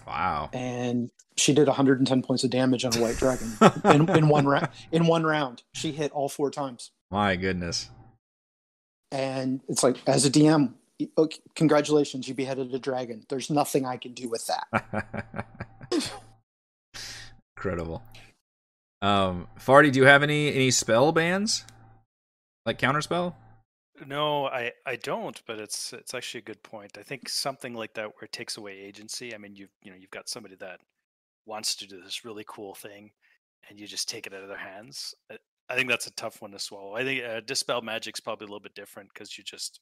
[0.05, 0.49] wow.
[0.53, 3.53] And she did 110 points of damage on a white dragon
[3.85, 4.69] in, in one round.
[4.91, 6.91] In one round, she hit all four times.
[7.11, 7.89] My goodness.
[9.11, 10.73] And it's like, as a DM,
[11.17, 13.25] okay, congratulations, you beheaded a dragon.
[13.29, 15.45] There's nothing I can do with that.
[17.57, 18.03] Incredible.
[19.01, 21.65] Um, Farty, do you have any any spell bans?
[22.65, 23.35] Like counterspell?
[24.05, 26.97] No, I, I don't, but it's it's actually a good point.
[26.97, 29.33] I think something like that where it takes away agency.
[29.33, 30.79] I mean, you've you know you've got somebody that
[31.45, 33.11] wants to do this really cool thing,
[33.69, 35.15] and you just take it out of their hands.
[35.69, 36.95] I- I think that's a tough one to swallow.
[36.95, 39.79] I think uh, dispel magic's probably a little bit different because you just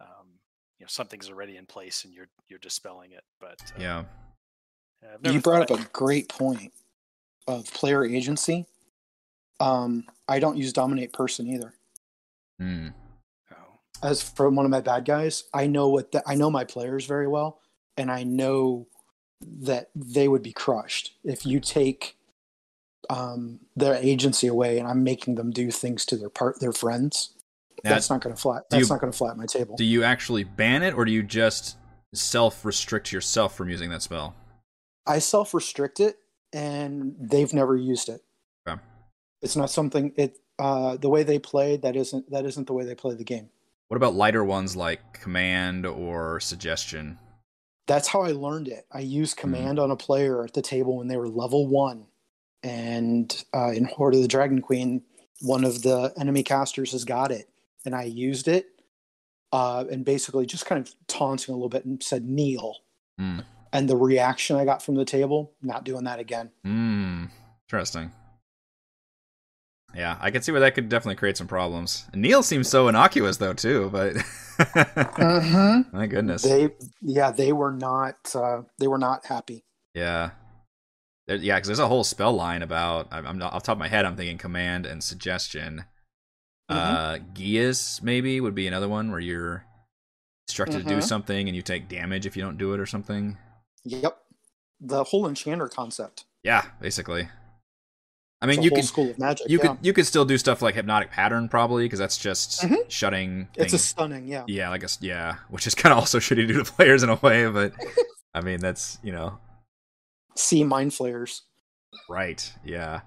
[0.00, 0.38] um,
[0.78, 3.24] you know something's already in place and you're you're dispelling it.
[3.40, 4.04] But uh, Yeah.
[5.24, 6.72] I've You brought thought- up a great point
[7.46, 8.66] of player agency.
[9.60, 11.72] Um, I don't use dominate person either.
[13.52, 16.64] Oh, as from one of my bad guys, I know what the, I know my
[16.64, 17.60] players very well,
[17.96, 18.86] and I know
[19.42, 22.15] that they would be crushed if you take
[23.10, 27.32] um, their agency away, and I'm making them do things to their part their friends.
[27.84, 28.64] Now, that's not going to flat.
[28.70, 29.76] do That's you- not going to flat my table.
[29.76, 31.76] Do you actually ban it, or do you just
[32.14, 34.34] self restrict yourself from using that spell?
[35.06, 36.16] I self restrict it,
[36.52, 38.22] and they've never used it.
[38.68, 38.80] Okay.
[39.42, 40.12] It's not something.
[40.16, 43.24] It uh, the way they play that isn't that isn't the way they play the
[43.24, 43.50] game.
[43.88, 47.18] What about lighter ones like command or suggestion?
[47.88, 48.84] that's how I learned it.
[48.90, 52.06] I used command on a player at the table when they were level one,
[52.62, 55.02] and uh, in Hoard of the Dragon Queen,
[55.42, 57.48] one of the enemy casters has got it,
[57.84, 58.66] and I used it,
[59.52, 62.76] uh, and basically just kind of taunting a little bit and said kneel,
[63.18, 63.40] Hmm.
[63.72, 66.50] and the reaction I got from the table, not doing that again.
[66.64, 67.24] Hmm.
[67.68, 68.12] Interesting.
[69.94, 72.04] Yeah, I can see where that could definitely create some problems.
[72.12, 74.14] Kneel seems so innocuous though too, but
[74.58, 75.96] Mm-hmm.
[75.96, 76.42] my goodness.
[76.42, 76.70] They,
[77.02, 79.64] yeah, they were not, uh, they were not happy.
[79.94, 80.30] Yeah.
[81.26, 83.08] There, yeah, because there's a whole spell line about.
[83.10, 84.04] I'm, I'm not, off the top of my head.
[84.04, 85.84] I'm thinking command and suggestion.
[86.68, 89.64] Uh, Geas maybe would be another one where you're
[90.48, 91.02] instructed to do Mhm.
[91.04, 93.38] something and you take damage if you don't do it or something.
[93.84, 94.16] Yep,
[94.80, 96.24] the whole enchanter concept.
[96.42, 97.28] Yeah, basically.
[98.42, 99.48] I mean, you could school of magic.
[99.48, 99.68] you yeah.
[99.74, 102.88] could you could still do stuff like hypnotic pattern probably because that's just Mhm.
[102.90, 103.48] shutting.
[103.54, 104.44] It's a stunning, yeah.
[104.48, 107.08] yeah, like a yeah, which is kind of also shitty to do to players in
[107.10, 107.72] a way, but
[108.34, 109.38] I mean that's you know
[110.36, 111.42] See mind flayers.
[112.08, 112.52] Right.
[112.64, 113.00] Yeah.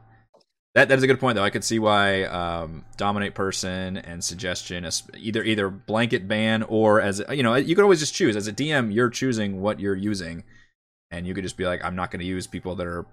[0.75, 1.43] That that is a good point though.
[1.43, 7.01] I could see why um, dominate person and suggestion is either either blanket ban or
[7.01, 9.95] as you know you could always just choose as a DM you're choosing what you're
[9.95, 10.43] using,
[11.09, 13.05] and you could just be like I'm not going to use people that are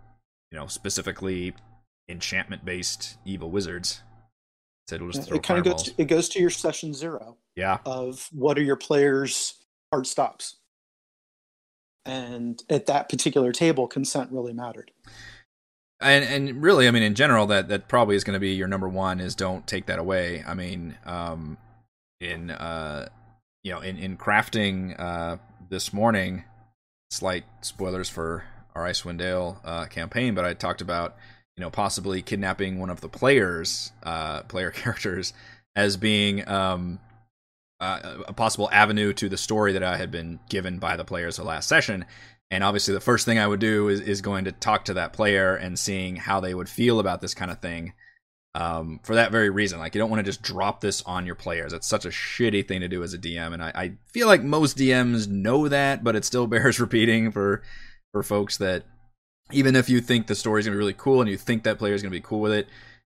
[0.53, 1.55] you know specifically
[2.09, 4.03] enchantment based evil wizards.
[4.89, 5.83] So it'll just throw it kind of goes.
[5.85, 7.79] To, it goes to your session zero yeah.
[7.85, 9.55] of what are your players'
[9.91, 10.57] hard stops,
[12.07, 14.91] and at that particular table, consent really mattered.
[16.01, 18.69] and and really i mean in general that that probably is going to be your
[18.69, 21.57] number one is don't take that away i mean um
[22.21, 23.09] in uh
[23.65, 25.39] you know in in crafting uh
[25.71, 26.45] this morning
[27.11, 31.17] slight spoilers for our icewind dale uh campaign but i talked about
[31.57, 35.33] you know possibly kidnapping one of the players uh player characters
[35.75, 36.99] as being um
[37.81, 41.37] uh, a possible avenue to the story that I had been given by the players
[41.37, 42.05] the last session,
[42.51, 45.13] and obviously, the first thing I would do is, is going to talk to that
[45.13, 47.93] player and seeing how they would feel about this kind of thing.
[48.55, 51.35] Um, for that very reason, like you don't want to just drop this on your
[51.35, 51.75] players.
[51.75, 54.43] It's such a shitty thing to do as a DM, and I, I feel like
[54.43, 57.63] most DMs know that, but it still bears repeating for
[58.13, 58.85] for folks that
[59.53, 62.01] even if you think the story's gonna be really cool and you think that player's
[62.01, 62.69] gonna be cool with it,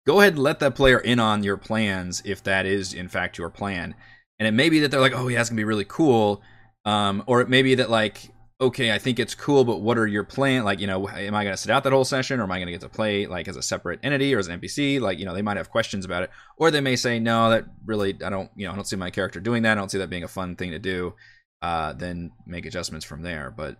[0.05, 3.37] go ahead and let that player in on your plans if that is in fact
[3.37, 3.95] your plan.
[4.43, 6.41] And it may be that they're like, oh yeah, it's gonna be really cool,
[6.83, 10.07] um, or it may be that like okay, I think it's cool, but what are
[10.07, 10.63] your plan?
[10.63, 12.71] Like, you know, am I to sit out that whole session, or am I to
[12.71, 15.01] get to play like as a separate entity or as an NPC?
[15.01, 17.65] Like, you know, they might have questions about it, or they may say, no, that
[17.85, 19.73] really, I don't, you know, I don't see my character doing that.
[19.73, 21.15] I don't see that being a fun thing to do.
[21.61, 23.51] Uh, then make adjustments from there.
[23.55, 23.77] But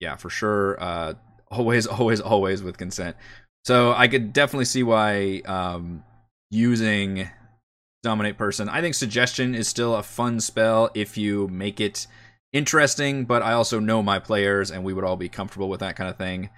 [0.00, 1.14] yeah, for sure, uh,
[1.50, 3.16] always, always, always with consent.
[3.64, 6.04] So I could definitely see why um,
[6.50, 7.28] using
[8.04, 8.68] dominate person.
[8.68, 12.06] I think suggestion is still a fun spell if you make it
[12.52, 15.96] interesting, but I also know my players and we would all be comfortable with that
[15.96, 16.50] kind of thing.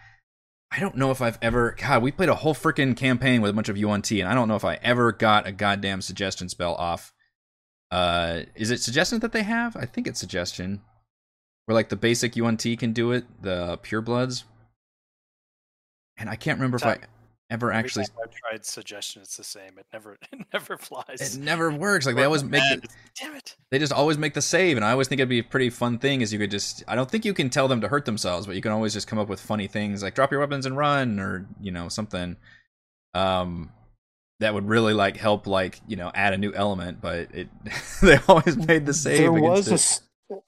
[0.70, 3.54] I don't know if I've ever God, we played a whole freaking campaign with a
[3.54, 6.74] bunch of yuan-ti and I don't know if I ever got a goddamn suggestion spell
[6.74, 7.14] off.
[7.90, 9.76] Uh is it suggestion that they have?
[9.76, 10.82] I think it's suggestion.
[11.64, 14.44] Where like the basic yuan-ti can do it, the pure bloods.
[16.18, 16.98] And I can't remember if I
[17.50, 19.78] ever Every actually I've tried suggestion, it's the same.
[19.78, 21.36] It never, it never flies.
[21.36, 22.06] it never works.
[22.06, 22.88] Like they always make the,
[23.20, 23.56] Damn it!
[23.70, 25.98] they just always make the save and i always think it'd be a pretty fun
[25.98, 28.46] thing is you could just i don't think you can tell them to hurt themselves
[28.46, 30.76] but you can always just come up with funny things like drop your weapons and
[30.76, 32.36] run or you know something
[33.14, 33.70] um
[34.40, 37.48] that would really like help like you know add a new element but it
[38.02, 39.78] they always made the save there was a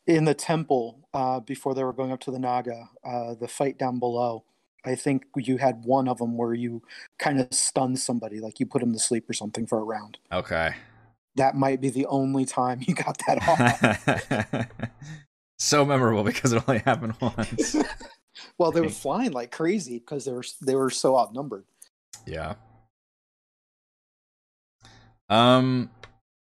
[0.06, 3.78] in the temple uh, before they were going up to the Naga, uh, the fight
[3.78, 4.44] down below.
[4.84, 6.82] I think you had one of them where you
[7.18, 10.18] kind of stunned somebody, like you put them to sleep or something for a round.
[10.32, 10.74] okay
[11.36, 14.68] That might be the only time you got that off.
[15.58, 17.76] so memorable because it only happened once
[18.58, 21.64] well, they were flying like crazy because they were they were so outnumbered.
[22.26, 22.54] Yeah.
[25.28, 25.90] Um,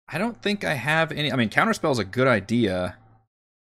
[0.08, 1.32] I don't think I have any.
[1.32, 2.98] I mean, counterspell is a good idea.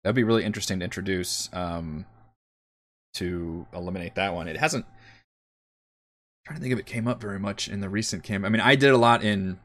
[0.02, 1.48] That'd be really interesting to introduce.
[1.52, 2.06] Um,
[3.16, 4.48] to eliminate that one.
[4.48, 4.84] It hasn't.
[4.84, 8.44] I'm trying to think if it came up very much in the recent camp.
[8.44, 9.58] I mean, I did a lot in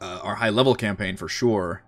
[0.00, 1.82] uh, our high level campaign for sure.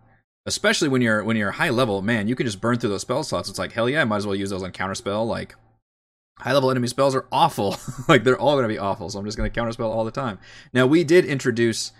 [0.46, 3.22] Especially when you're when you're high level, man, you can just burn through those spell
[3.22, 3.50] slots.
[3.50, 5.26] It's like hell yeah, I might as well use those on counterspell.
[5.26, 5.54] Like
[6.38, 7.76] high level enemy spells are awful.
[8.08, 9.10] like they're all to be awful.
[9.10, 10.38] So I'm just to counterspell all the time.
[10.72, 11.92] Now we did introduce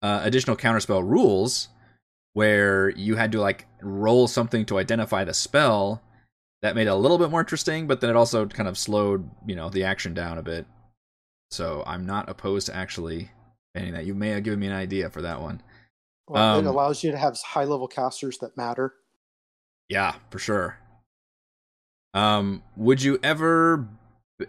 [0.00, 1.68] uh, additional counterspell rules
[2.32, 6.02] where you had to like roll something to identify the spell.
[6.62, 9.28] That made it a little bit more interesting, but then it also kind of slowed
[9.46, 10.66] you know the action down a bit.
[11.50, 13.30] So I'm not opposed to actually
[13.74, 14.06] banning that.
[14.06, 15.60] You may have given me an idea for that one.
[16.28, 18.94] Well, Um, it allows you to have high level casters that matter.
[19.88, 20.78] Yeah, for sure.
[22.14, 23.88] Um, would you ever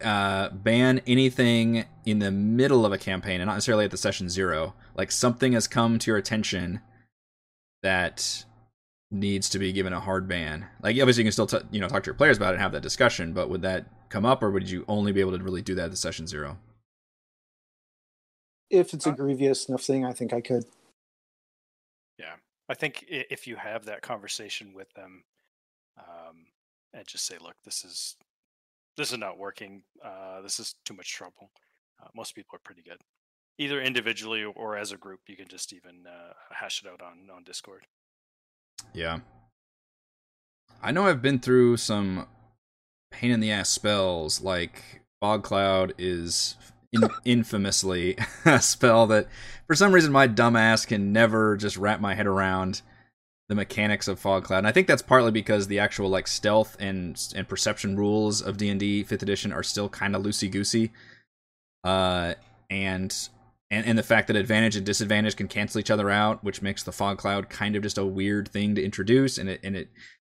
[0.01, 4.29] uh, ban anything in the middle of a campaign and not necessarily at the session
[4.29, 4.73] zero?
[4.95, 6.81] Like something has come to your attention
[7.81, 8.45] that
[9.13, 10.67] needs to be given a hard ban.
[10.81, 12.61] Like obviously you can still t- you know talk to your players about it and
[12.61, 15.43] have that discussion, but would that come up or would you only be able to
[15.43, 16.57] really do that at the session zero?
[18.69, 20.65] If it's a Uh, grievous enough thing, I think I could.
[22.17, 22.35] Yeah,
[22.67, 25.23] I think if you have that conversation with them,
[25.97, 26.47] um,
[26.93, 28.15] and just say, "Look, this is
[28.97, 29.83] this is not working.
[30.03, 31.51] Uh, this is too much trouble."
[32.01, 32.99] Uh, most people are pretty good,
[33.59, 35.21] either individually or as a group.
[35.27, 37.85] You can just even uh, hash it out on on Discord.
[38.93, 39.19] Yeah.
[40.81, 42.27] I know I've been through some
[43.11, 46.55] pain in the ass spells, like Fog Cloud is
[46.91, 49.27] in- infamously a spell that,
[49.67, 52.81] for some reason, my dumb ass can never just wrap my head around
[53.49, 54.59] the mechanics of Fog Cloud.
[54.59, 58.57] And I think that's partly because the actual like stealth and and perception rules of
[58.57, 60.91] D and D Fifth Edition are still kind of loosey goosey,
[61.83, 62.33] uh,
[62.69, 63.29] and
[63.73, 66.83] and and the fact that advantage and disadvantage can cancel each other out, which makes
[66.83, 69.37] the fog cloud kind of just a weird thing to introduce.
[69.37, 69.89] And it and it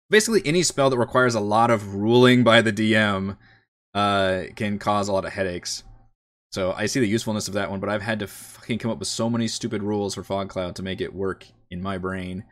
[0.09, 3.37] basically any spell that requires a lot of ruling by the DM
[3.93, 5.83] uh, can cause a lot of headaches.
[6.53, 8.99] So I see the usefulness of that one, but I've had to fucking come up
[8.99, 12.45] with so many stupid rules for fog cloud to make it work in my brain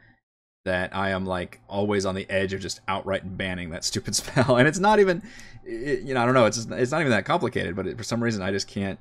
[0.66, 4.58] that I am like always on the edge of just outright banning that stupid spell.
[4.58, 5.24] And it's not even,
[5.64, 7.98] it, you know, I don't know, it's just, it's not even that complicated, but it,
[7.98, 9.00] for some reason I just can't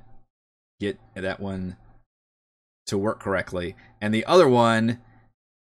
[0.83, 1.77] get that one
[2.87, 3.75] to work correctly.
[4.01, 4.99] And the other one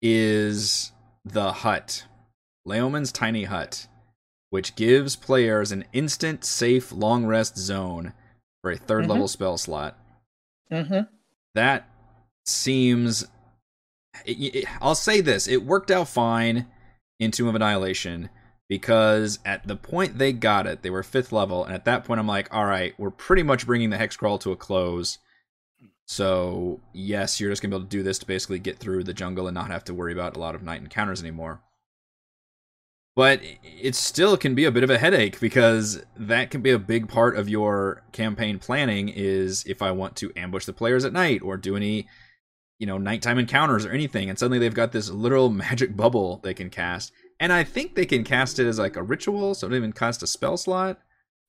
[0.01, 0.91] is
[1.25, 2.05] the hut,
[2.65, 3.87] Leomund's tiny hut,
[4.49, 8.13] which gives players an instant safe long rest zone
[8.61, 9.09] for a 3rd Mhm.
[9.09, 9.97] level spell slot.
[10.71, 11.11] Mm-hmm.
[11.55, 11.89] That
[12.45, 13.25] seems.
[14.25, 16.67] It, it, I'll say this: it worked out fine
[17.19, 18.29] in Tomb of Annihilation
[18.69, 22.19] because at the point they got it, they were fifth level, and at that point,
[22.19, 25.19] I'm like, all right, we're pretty much bringing the hex crawl to a close.
[26.05, 29.13] So yes, you're just gonna be able to do this to basically get through the
[29.13, 31.61] jungle and not have to worry about a lot of night encounters anymore.
[33.15, 36.79] But it still can be a bit of a headache because that can be a
[36.79, 41.13] big part of your campaign planning is if I want to ambush the players at
[41.13, 42.07] night or do any
[42.79, 46.53] you know nighttime encounters or anything and suddenly they've got this literal magic bubble they
[46.53, 49.69] can cast and I think they can cast it as like a ritual, so it
[49.69, 50.99] doesn't even cost a spell slot.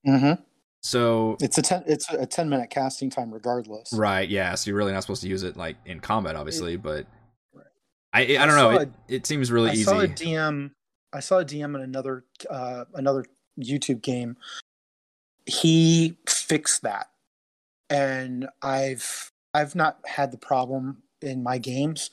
[0.07, 0.41] Mm-hmm.
[0.81, 1.83] So It's a ten.
[1.87, 3.93] It's a ten minute casting time, regardless.
[3.93, 4.55] right, yeah.
[4.55, 7.07] So you're really not supposed to use it like in combat, obviously, but
[7.53, 7.67] Right.
[8.13, 8.77] I I I don't know.
[8.77, 9.85] saw It, it seems really I easy.
[9.85, 10.71] saw a DM.
[11.13, 13.25] I saw a DM in another uh, another
[13.61, 14.37] YouTube game.
[15.47, 17.09] He fixed that,
[17.91, 22.11] and I've I've not had the problem in my games,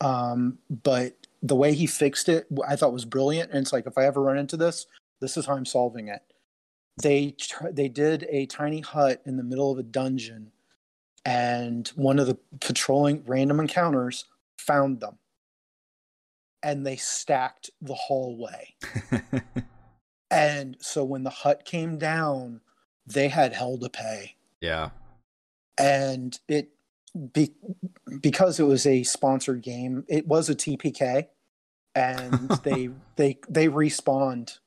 [0.00, 3.50] um, but the way he fixed it, I thought was brilliant.
[3.50, 4.86] And it's like if I ever run into this,
[5.20, 6.22] this is how I'm solving it.
[7.02, 10.52] They tr- they did a tiny hut in the middle of a dungeon,
[11.24, 14.26] and one of the patrolling random encounters
[14.58, 15.18] found them
[16.62, 18.74] and they stacked the hallway.
[20.32, 22.62] And so when the hut came down,
[23.06, 24.36] they had hell to pay.
[24.62, 24.88] yeah.
[25.78, 26.70] And it
[27.32, 27.52] be,
[28.20, 31.26] because it was a sponsored game, it was a TPK
[31.94, 34.58] and they they they respawned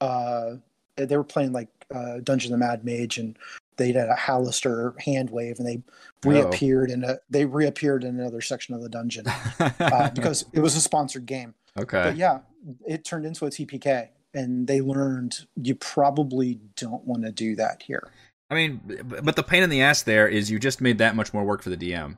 [0.00, 0.52] uh
[0.96, 3.38] they were playing like uh Dungeon of the Mad Mage and
[3.76, 5.82] they did a Halaster hand wave and they
[6.26, 6.30] Oh.
[6.30, 9.26] reappeared in a they reappeared in another section of the dungeon
[9.60, 11.52] uh, because it was a sponsored game.
[11.78, 12.02] okay.
[12.02, 12.38] But yeah,
[12.86, 17.82] it turned into a TPK, and they learned you probably don't want to do that
[17.82, 18.08] here.
[18.50, 18.80] I mean,
[19.22, 21.62] but the pain in the ass there is you just made that much more work
[21.62, 22.16] for the DM.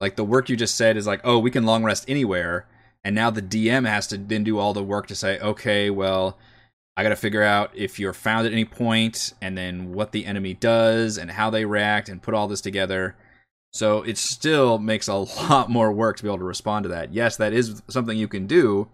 [0.00, 2.66] Like the work you just said is like, oh, we can long rest anywhere,
[3.04, 6.36] and now the DM has to then do all the work to say, okay, well,
[6.96, 10.26] I got to figure out if you're found at any point, and then what the
[10.26, 13.16] enemy does, and how they react, and put all this together.
[13.72, 15.14] So it still makes a
[15.48, 17.14] lot more work to be able to respond to that.
[17.14, 18.88] Yes, that is something you can do,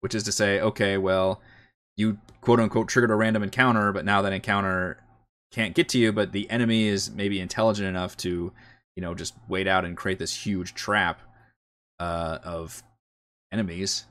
[0.00, 1.40] which is to say, okay, well,
[1.96, 5.01] you quote unquote triggered a random encounter, but now that encounter
[5.52, 8.52] can't get to you, but the enemy is maybe intelligent enough to,
[8.96, 11.20] you know, just wait out and create this huge trap
[12.00, 12.82] uh, of
[13.52, 14.06] enemies.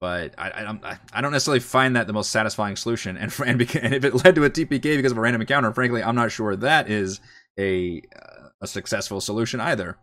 [0.00, 3.16] But I, I don't, I don't necessarily find that the most satisfying solution.
[3.16, 5.72] And, and, beca- and if it led to a TPK because of a random encounter,
[5.72, 7.20] frankly, I'm not sure that is
[7.58, 9.98] a uh, a successful solution either.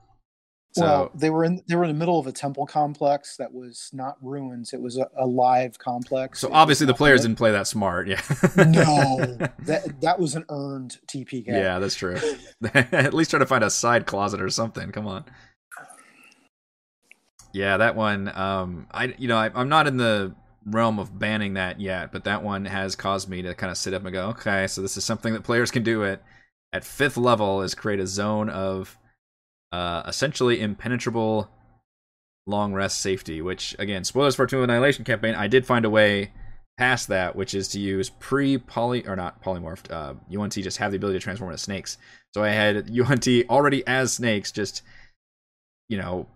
[0.73, 3.51] So well, they were in they were in the middle of a temple complex that
[3.51, 6.39] was not ruins; it was a, a live complex.
[6.39, 8.07] so It obviously the players didn't play that smart.
[8.07, 8.21] Yeah.
[8.55, 9.17] no,
[9.65, 11.47] that that was an earned TPK.
[11.47, 12.17] Yeah, that's true.
[12.73, 14.91] At least try to find a side closet or something.
[14.91, 15.25] Come on.
[17.51, 18.31] Yeah, that one.
[18.35, 22.25] Um, I you know I, I'm not in the realm of banning that yet, but
[22.25, 24.97] that one has caused me to kind of sit up and go, okay, so this
[24.97, 26.21] is something that players can do at
[26.71, 28.99] at fifth level is create a zone of
[29.71, 31.49] uh, essentially impenetrable
[32.47, 33.41] long rest safety.
[33.41, 35.35] Which again, spoilers for Tomb of Annihilation campaign.
[35.35, 36.31] I did find a way
[36.79, 39.91] past that, which is to use pre poly or not polymorphed.
[39.91, 41.97] Uh, yuan-ti just have the ability to transform into snakes.
[42.33, 44.81] So I had yuan-ti already as snakes, just
[45.89, 46.27] you know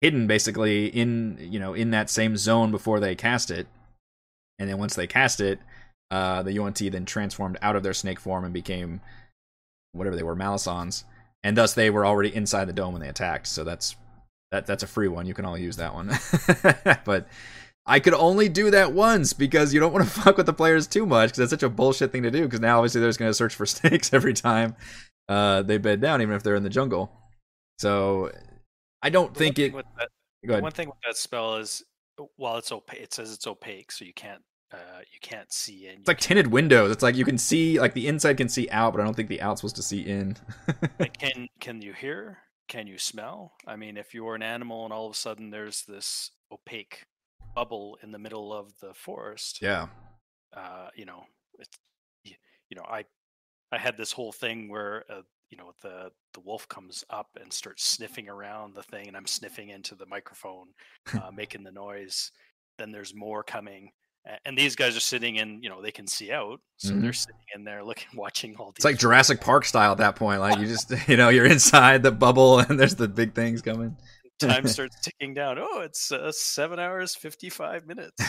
[0.00, 3.66] hidden basically in you know in that same zone before they cast it,
[4.58, 5.58] and then once they cast it,
[6.10, 9.00] uh, the yuan-ti then transformed out of their snake form and became
[9.92, 11.04] whatever they were, Malisons,
[11.44, 13.46] and thus they were already inside the dome when they attacked.
[13.46, 13.94] So that's
[14.50, 15.26] that that's a free one.
[15.26, 16.10] You can all use that one,
[17.04, 17.28] but.
[17.86, 20.86] I could only do that once because you don't want to fuck with the players
[20.86, 22.44] too much because that's such a bullshit thing to do.
[22.44, 24.74] Because now obviously they're just going to search for snakes every time
[25.28, 27.12] uh, they bed down, even if they're in the jungle.
[27.78, 28.30] So
[29.02, 29.74] I don't The think it.
[29.74, 30.08] that,
[30.46, 30.62] Go ahead.
[30.62, 31.82] One thing with that spell is,
[32.36, 34.42] while it's opaque, it says it's opaque, so you can't
[34.74, 36.00] uh, you can't see in.
[36.00, 36.90] It's like tinted windows.
[36.90, 39.28] It's like you can see, like the inside can see out, but I don't think
[39.28, 40.36] the out's supposed to see in.
[40.98, 42.38] Like, can can you hear?
[42.68, 43.52] Can you smell?
[43.66, 47.04] I mean, if you're an animal and all of a sudden there's this opaque
[47.54, 49.88] bubble in the middle of the forest, yeah.
[50.56, 51.24] uh, you know,
[51.58, 51.78] it's
[52.74, 53.04] you know, I
[53.72, 57.52] I had this whole thing where uh, you know the the wolf comes up and
[57.52, 60.68] starts sniffing around the thing, and I'm sniffing into the microphone,
[61.14, 62.32] uh, making the noise.
[62.78, 63.92] Then there's more coming,
[64.44, 67.36] and these guys are sitting in, you know, they can see out, so they're sitting
[67.54, 68.76] in there looking, watching all these.
[68.78, 70.40] It's like Jurassic Park style at that point.
[70.40, 73.96] Like you just, you know, you're inside the bubble and there's the big things coming.
[74.40, 75.58] Time starts ticking down.
[75.60, 78.20] Oh, it's uh, seven hours fifty five minutes.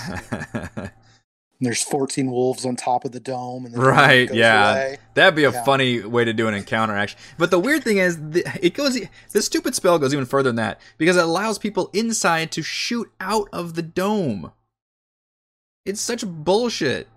[1.61, 4.71] There's 14 wolves on top of the dome, and the Right, goes yeah.
[4.71, 4.97] away.
[5.13, 5.63] That'd be a Yeah.
[5.63, 7.21] funny way to do an encounter, actually.
[7.37, 8.99] But the weird thing is, the, it goes.
[9.31, 13.09] The stupid spell goes even further than that because it allows people inside to shoot
[13.21, 14.51] out of the dome.
[15.85, 17.07] It's such bullshit.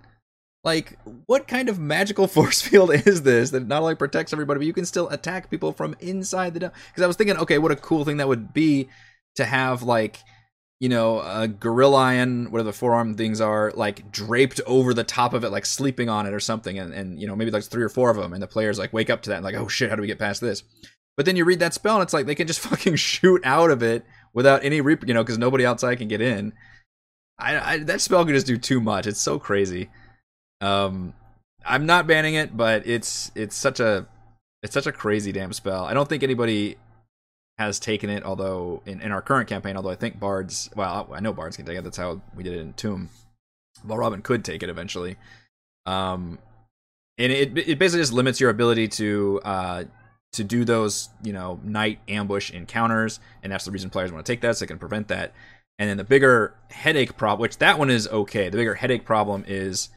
[0.65, 4.67] Like, what kind of magical force field is this that not only protects everybody, but
[4.67, 6.73] you can still attack people from inside the dome?
[6.89, 8.89] Because I was thinking, okay, what a cool thing that would be
[9.37, 10.19] to have like
[10.81, 15.35] you know, a gorilla gorillion, whatever the forearm things are, like draped over the top
[15.35, 17.83] of it, like sleeping on it or something, and, and you know, maybe like three
[17.83, 19.67] or four of them, and the players like wake up to that and like, oh
[19.67, 20.63] shit, how do we get past this?
[21.17, 23.71] But then you read that spell and it's like they can just fucking shoot out
[23.71, 26.53] of it without any reap, you know, because nobody outside can get in.
[27.39, 29.07] I, I that spell can just do too much.
[29.07, 29.91] It's so crazy.
[30.61, 31.15] Um,
[31.65, 34.07] I'm not banning it, but it's it's such a
[34.63, 35.85] it's such a crazy damn spell.
[35.85, 36.77] I don't think anybody
[37.59, 41.21] has taken it, although in, in our current campaign, although I think bards, well, I
[41.21, 41.85] know bards can take it.
[41.85, 43.11] That's how we did it in Tomb.
[43.85, 45.17] Well, Robin could take it eventually.
[45.87, 46.39] Um,
[47.19, 49.85] and it it basically just limits your ability to uh
[50.33, 54.33] to do those you know night ambush encounters, and that's the reason players want to
[54.33, 55.33] take that so they can prevent that.
[55.79, 58.49] And then the bigger headache problem, which that one is okay.
[58.49, 59.91] The bigger headache problem is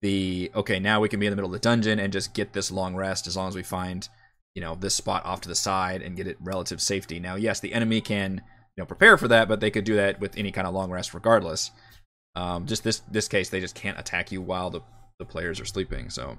[0.00, 2.52] the okay now we can be in the middle of the dungeon and just get
[2.52, 4.08] this long rest as long as we find
[4.54, 7.20] you know this spot off to the side and get it relative safety.
[7.20, 8.42] Now, yes, the enemy can
[8.76, 10.90] you know prepare for that, but they could do that with any kind of long
[10.90, 11.70] rest regardless.
[12.34, 14.80] Um, just this this case, they just can't attack you while the
[15.18, 16.10] the players are sleeping.
[16.10, 16.38] So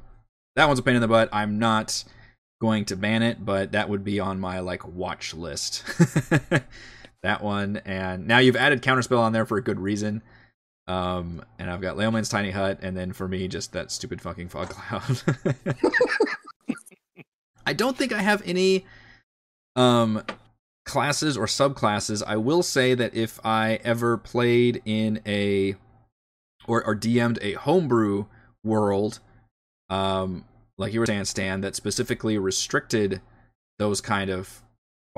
[0.56, 1.30] that one's a pain in the butt.
[1.32, 2.04] I'm not
[2.60, 5.84] going to ban it, but that would be on my like watch list.
[7.24, 10.22] that one, and now you've added counterspell on there for a good reason.
[10.88, 14.50] Um, and I've got Leomund's tiny hut, and then for me, just that stupid fucking
[14.50, 15.22] fog cloud.
[17.66, 18.86] I don't think I have any
[19.76, 20.24] um
[20.86, 22.24] classes or subclasses.
[22.26, 25.76] I will say that if I ever played in a
[26.68, 28.26] or, or DM'd a homebrew
[28.64, 29.20] world,
[29.90, 30.46] um,
[30.78, 33.22] like you were saying, Stan, that specifically restricted
[33.78, 34.64] those kind of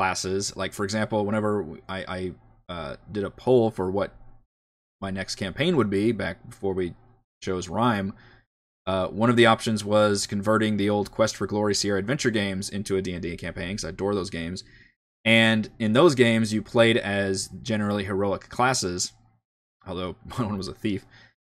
[0.02, 0.58] classes.
[0.58, 2.32] Like for example, whenever I, I
[2.68, 4.16] uh, did a poll for what
[4.99, 6.95] my next campaign would be back before we
[7.43, 8.12] chose Rime,
[8.88, 12.68] uh, one of the options was converting the old Quest for Glory Sierra Adventure games
[12.68, 14.64] into a D&D campaign because I adore those games.
[15.24, 19.14] And in those games, you played as generally heroic classes,
[19.86, 21.06] although one was a thief.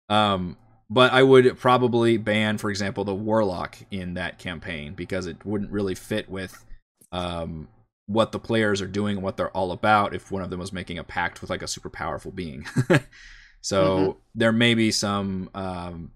[0.09, 0.57] Um,
[0.89, 5.71] but I would probably ban, for example, the warlock in that campaign because it wouldn't
[5.71, 6.65] really fit with
[7.13, 7.69] um,
[8.05, 10.13] what the players are doing and what they're all about.
[10.13, 12.65] If one of them was making a pact with like a super powerful being,
[13.61, 14.19] so mm-hmm.
[14.35, 16.11] there may be some um,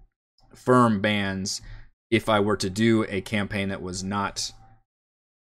[0.54, 1.60] firm bans
[2.10, 4.52] if I were to do a campaign that was not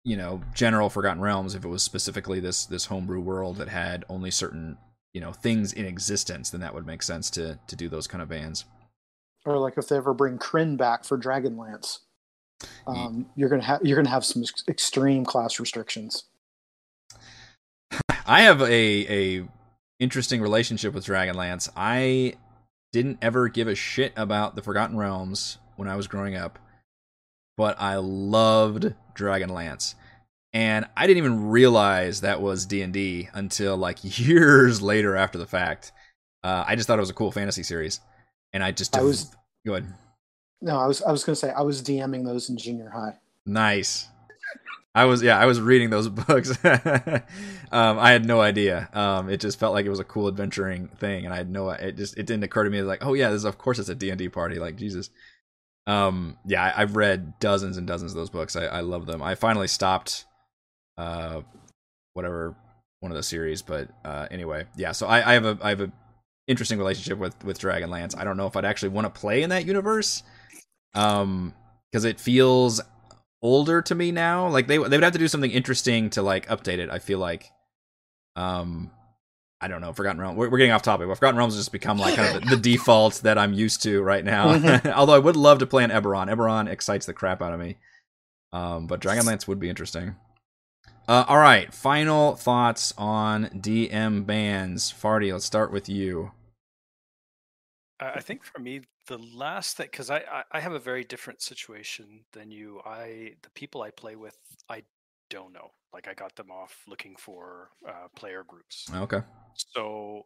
[0.04, 4.04] you know general forgotten realms if it was specifically this this homebrew world that had
[4.08, 4.78] only certain
[5.12, 8.22] you know things in existence then that would make sense to to do those kind
[8.22, 8.64] of bans
[9.48, 12.00] or like if they ever bring Krynn back for Dragonlance,
[12.86, 16.24] um, you're gonna have you're gonna have some extreme class restrictions.
[18.26, 18.68] I have a
[19.38, 19.48] a
[19.98, 21.68] interesting relationship with Dragonlance.
[21.76, 22.34] I
[22.92, 26.58] didn't ever give a shit about the Forgotten Realms when I was growing up,
[27.56, 29.94] but I loved Dragonlance.
[30.54, 35.38] And I didn't even realize that was D and D until like years later after
[35.38, 35.92] the fact.
[36.42, 38.00] Uh, I just thought it was a cool fantasy series
[38.52, 39.34] and I just I was
[39.66, 39.92] go ahead.
[40.60, 43.18] No, I was I was gonna say I was DMing those in junior high.
[43.46, 44.08] Nice.
[44.94, 46.58] I was yeah I was reading those books.
[46.64, 48.88] um, I had no idea.
[48.92, 51.70] Um, it just felt like it was a cool adventuring thing, and I had no.
[51.70, 53.88] It just it didn't occur to me like oh yeah this is, of course it's
[53.88, 55.10] a D and D party like Jesus.
[55.86, 58.56] Um, yeah, I, have read dozens and dozens of those books.
[58.56, 59.22] I, I love them.
[59.22, 60.26] I finally stopped,
[60.98, 61.40] uh,
[62.12, 62.54] whatever
[63.00, 64.92] one of the series, but uh, anyway, yeah.
[64.92, 65.90] So I, I have a I have a
[66.46, 68.18] interesting relationship with with Dragonlance.
[68.18, 70.24] I don't know if I'd actually want to play in that universe,
[70.94, 71.54] um,
[71.90, 72.80] because it feels
[73.42, 74.48] older to me now.
[74.48, 76.90] Like they they would have to do something interesting to like update it.
[76.90, 77.50] I feel like,
[78.36, 78.90] um,
[79.60, 79.92] I don't know.
[79.92, 80.38] Forgotten Realms.
[80.38, 81.08] We're, we're getting off topic.
[81.08, 83.82] But Forgotten Realms has just become like kind of the, the default that I'm used
[83.84, 84.54] to right now.
[84.54, 84.88] Mm-hmm.
[84.94, 86.32] Although I would love to play an Eberron.
[86.32, 87.76] Eberron excites the crap out of me.
[88.52, 90.16] Um, but Dragonlance would be interesting.
[91.06, 94.92] Uh, all right, final thoughts on DM bans.
[94.92, 96.32] Farty, let's start with you.
[97.98, 101.42] I think for me, the last thing, because I, I I have a very different
[101.42, 102.80] situation than you.
[102.86, 104.36] I the people I play with,
[104.68, 104.84] I
[105.30, 105.70] don't know.
[105.92, 108.86] Like I got them off looking for uh, player groups.
[108.94, 109.20] Okay.
[109.74, 110.22] So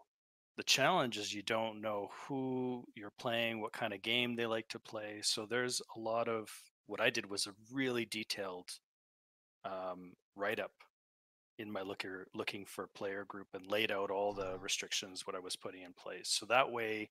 [0.57, 4.69] the challenge is you don't know who you're playing, what kind of game they like
[4.69, 5.21] to play.
[5.23, 6.51] So there's a lot of
[6.87, 8.69] what I did was a really detailed
[9.65, 10.73] um, write up
[11.59, 15.41] in my looker looking for player group and laid out all the restrictions what I
[15.41, 16.29] was putting in place.
[16.29, 17.11] So that way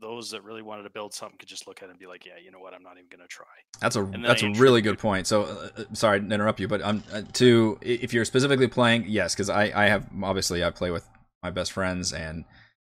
[0.00, 2.24] those that really wanted to build something could just look at it and be like,
[2.24, 3.46] yeah, you know what, I'm not even going to try.
[3.80, 5.26] That's a that's a really good point.
[5.26, 9.04] So, uh, uh, sorry to interrupt you, but um, uh, to if you're specifically playing,
[9.08, 11.08] yes, because I I have obviously I play with
[11.42, 12.44] my best friends and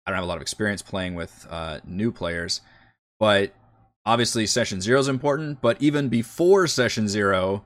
[0.06, 2.62] I don't have a lot of experience playing with uh, new players,
[3.20, 3.54] but
[4.06, 5.62] obviously session zero is important.
[5.62, 7.64] But even before session zero,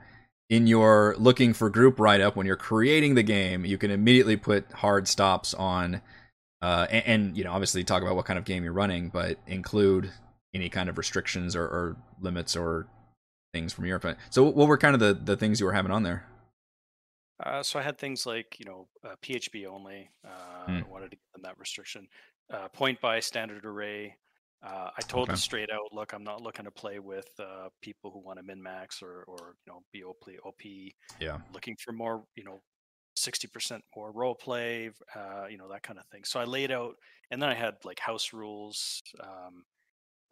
[0.50, 4.36] in your looking for group write up when you're creating the game, you can immediately
[4.36, 6.02] put hard stops on
[6.62, 9.38] uh, and, and, you know obviously talk about what kind of game you're running, but
[9.48, 10.12] include
[10.54, 12.88] any kind of restrictions or, or limits or
[13.54, 14.18] things from your point.
[14.30, 16.26] So what were kind of the the things you were having on there?
[17.44, 20.10] Uh, so I had things like you know uh, PHB only.
[20.28, 20.84] Uh, mm.
[20.86, 22.08] I wanted to give them that restriction.
[22.54, 24.16] uh, point buy standard array.
[24.62, 25.34] Uh, I told Okay.
[25.34, 28.44] them straight out, look, I'm not looking to play with uh, people who want to
[28.44, 30.62] min max or, or you know be OP, OP.
[31.22, 31.38] Yeah.
[31.54, 32.60] Looking for more, you know,
[33.20, 36.24] sixty percent more role play, uh, you know that kind of thing.
[36.24, 36.96] So I laid out,
[37.32, 39.02] and then I had like house rules.
[39.22, 39.64] Um,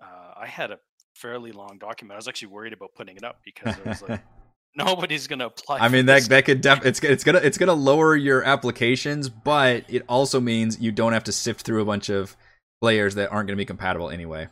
[0.01, 0.79] uh, I had a
[1.15, 2.13] fairly long document.
[2.13, 4.21] I was actually worried about putting it up because I was like,
[4.75, 5.79] nobody's gonna apply.
[5.79, 9.83] I mean that that could def- it's it's gonna it's gonna lower your applications, but
[9.87, 12.35] it also means you don't have to sift through a bunch of
[12.81, 14.47] players that aren't going to be compatible anyway.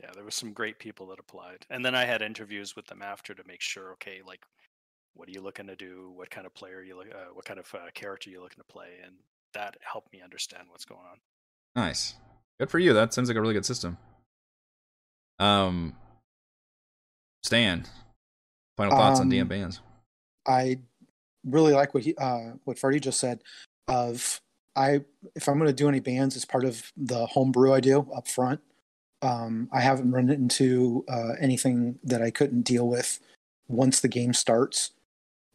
[0.00, 3.02] yeah, there was some great people that applied, and then I had interviews with them
[3.02, 3.92] after to make sure.
[3.92, 4.40] Okay, like,
[5.14, 6.12] what are you looking to do?
[6.14, 7.08] What kind of player you look?
[7.08, 8.88] Uh, what kind of uh, character you looking to play?
[9.04, 9.14] And
[9.54, 11.18] that helped me understand what's going on.
[11.76, 12.14] Nice,
[12.58, 12.92] good for you.
[12.92, 13.98] That sounds like a really good system.
[15.38, 15.94] Um,
[17.42, 17.84] Stan,
[18.76, 19.80] final thoughts on Um, DM bands?
[20.46, 20.78] I
[21.44, 23.42] really like what he uh, what Freddie just said.
[23.86, 24.40] Of
[24.76, 25.00] I,
[25.34, 28.28] if I'm going to do any bands, it's part of the homebrew I do up
[28.28, 28.60] front.
[29.22, 33.18] Um, I haven't run into uh, anything that I couldn't deal with
[33.66, 34.92] once the game starts.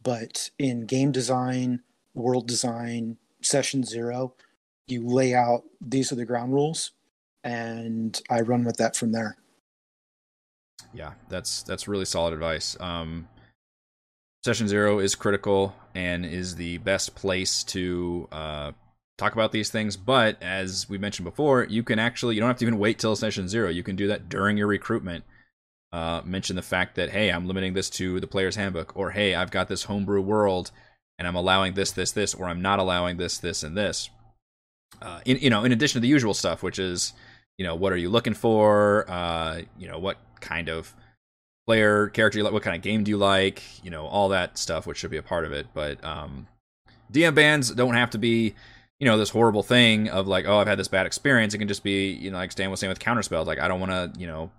[0.04, 1.80] But in game design,
[2.14, 4.34] world design, session zero,
[4.86, 6.92] you lay out these are the ground rules,
[7.42, 9.38] and I run with that from there.
[10.92, 12.76] Yeah, that's that's really solid advice.
[12.78, 13.28] Um,
[14.44, 18.72] session zero is critical and is the best place to uh,
[19.16, 19.96] talk about these things.
[19.96, 23.16] But as we mentioned before, you can actually you don't have to even wait till
[23.16, 23.70] session zero.
[23.70, 25.24] You can do that during your recruitment.
[25.94, 29.36] Uh, mention the fact that hey, I'm limiting this to the player's handbook, or hey,
[29.36, 30.72] I've got this homebrew world,
[31.20, 34.10] and I'm allowing this, this, this, or I'm not allowing this, this, and this.
[35.00, 37.12] Uh, in you know, in addition to the usual stuff, which is
[37.58, 40.92] you know what are you looking for, uh, you know what kind of
[41.64, 44.58] player character you like, what kind of game do you like, you know all that
[44.58, 45.68] stuff, which should be a part of it.
[45.74, 46.48] But um,
[47.12, 48.56] DM bans don't have to be
[48.98, 51.54] you know this horrible thing of like oh I've had this bad experience.
[51.54, 53.78] It can just be you know like Stan was saying with counterspells, like I don't
[53.78, 54.50] want to you know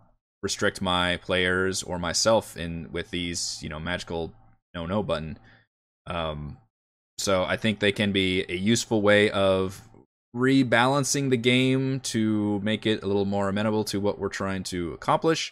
[0.46, 4.32] restrict my players or myself in with these you know magical
[4.76, 5.39] no no button.
[6.06, 6.58] Um,
[7.18, 9.82] so I think they can be a useful way of
[10.36, 14.93] rebalancing the game to make it a little more amenable to what we're trying to
[14.93, 15.52] accomplish,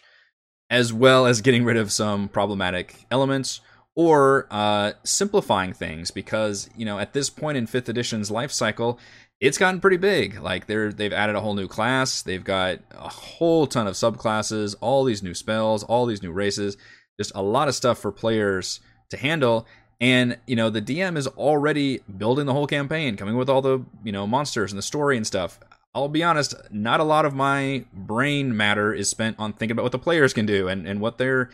[0.70, 3.60] as well as getting rid of some problematic elements
[3.96, 6.12] or uh, simplifying things.
[6.12, 9.00] Because you know, at this point in fifth edition's life cycle,
[9.40, 10.40] it's gotten pretty big.
[10.40, 14.74] Like they're they've added a whole new class, they've got a whole ton of subclasses,
[14.80, 16.76] all these new spells, all these new races,
[17.18, 18.80] just a lot of stuff for players
[19.10, 19.66] to handle.
[20.00, 23.84] And you know the dm is already building the whole campaign coming with all the
[24.02, 25.58] you know monsters and the story and stuff.
[25.94, 29.84] I'll be honest not a lot of my brain matter is spent on thinking about
[29.84, 31.50] what the players can do and, and what their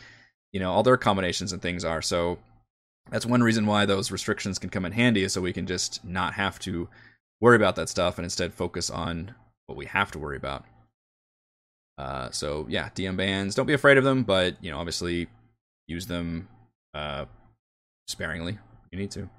[0.51, 2.01] you know all their combinations and things are.
[2.01, 2.39] So
[3.09, 6.03] that's one reason why those restrictions can come in handy is so we can just
[6.03, 6.87] not have to
[7.41, 9.33] worry about that stuff and instead focus on
[9.65, 10.63] what we have to worry about
[11.97, 15.27] uh, so yeah dm bans don't be afraid of them but you know obviously
[15.87, 16.47] use them
[16.93, 17.25] uh,
[18.07, 18.57] sparingly.
[18.91, 19.29] You need to.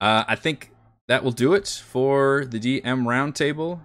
[0.00, 0.72] Uh, I think
[1.08, 3.80] that will do it for the DM Roundtable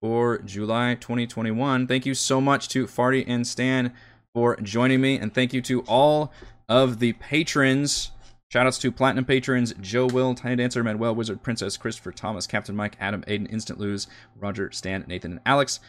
[0.00, 1.86] for July 2021.
[1.86, 3.92] Thank you so much to Farty and Stan
[4.34, 6.32] for joining me, and thank you to all
[6.68, 8.10] of the patrons.
[8.54, 12.96] Shoutouts to Platinum patrons Joe Will, Tiny Dancer, Manuel Wizard, Princess, Christopher Thomas, Captain Mike,
[13.00, 14.06] Adam, Aiden, Instant Lose,
[14.38, 15.80] Roger, Stan, Nathan, and Alex.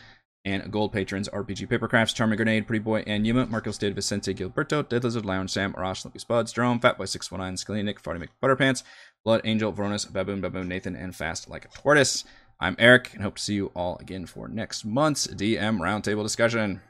[0.46, 4.90] And gold patrons RPG Papercrafts, Charming Grenade, Pretty Boy, and Yuma, Marcos Did, Vicente, Gilberto,
[4.90, 8.82] Dead Lizard, Lounge, Sam, Arash, Lumpy Spuds, Jerome, Fatboy 619, Skelly, Nick, Farty McButterpants,
[9.24, 12.24] Blood Angel, Veronis, Baboon, Baboon, Nathan, and Fast Like a Tortoise.
[12.60, 16.82] I'm Eric, and hope to see you all again for next month's DM Roundtable discussion.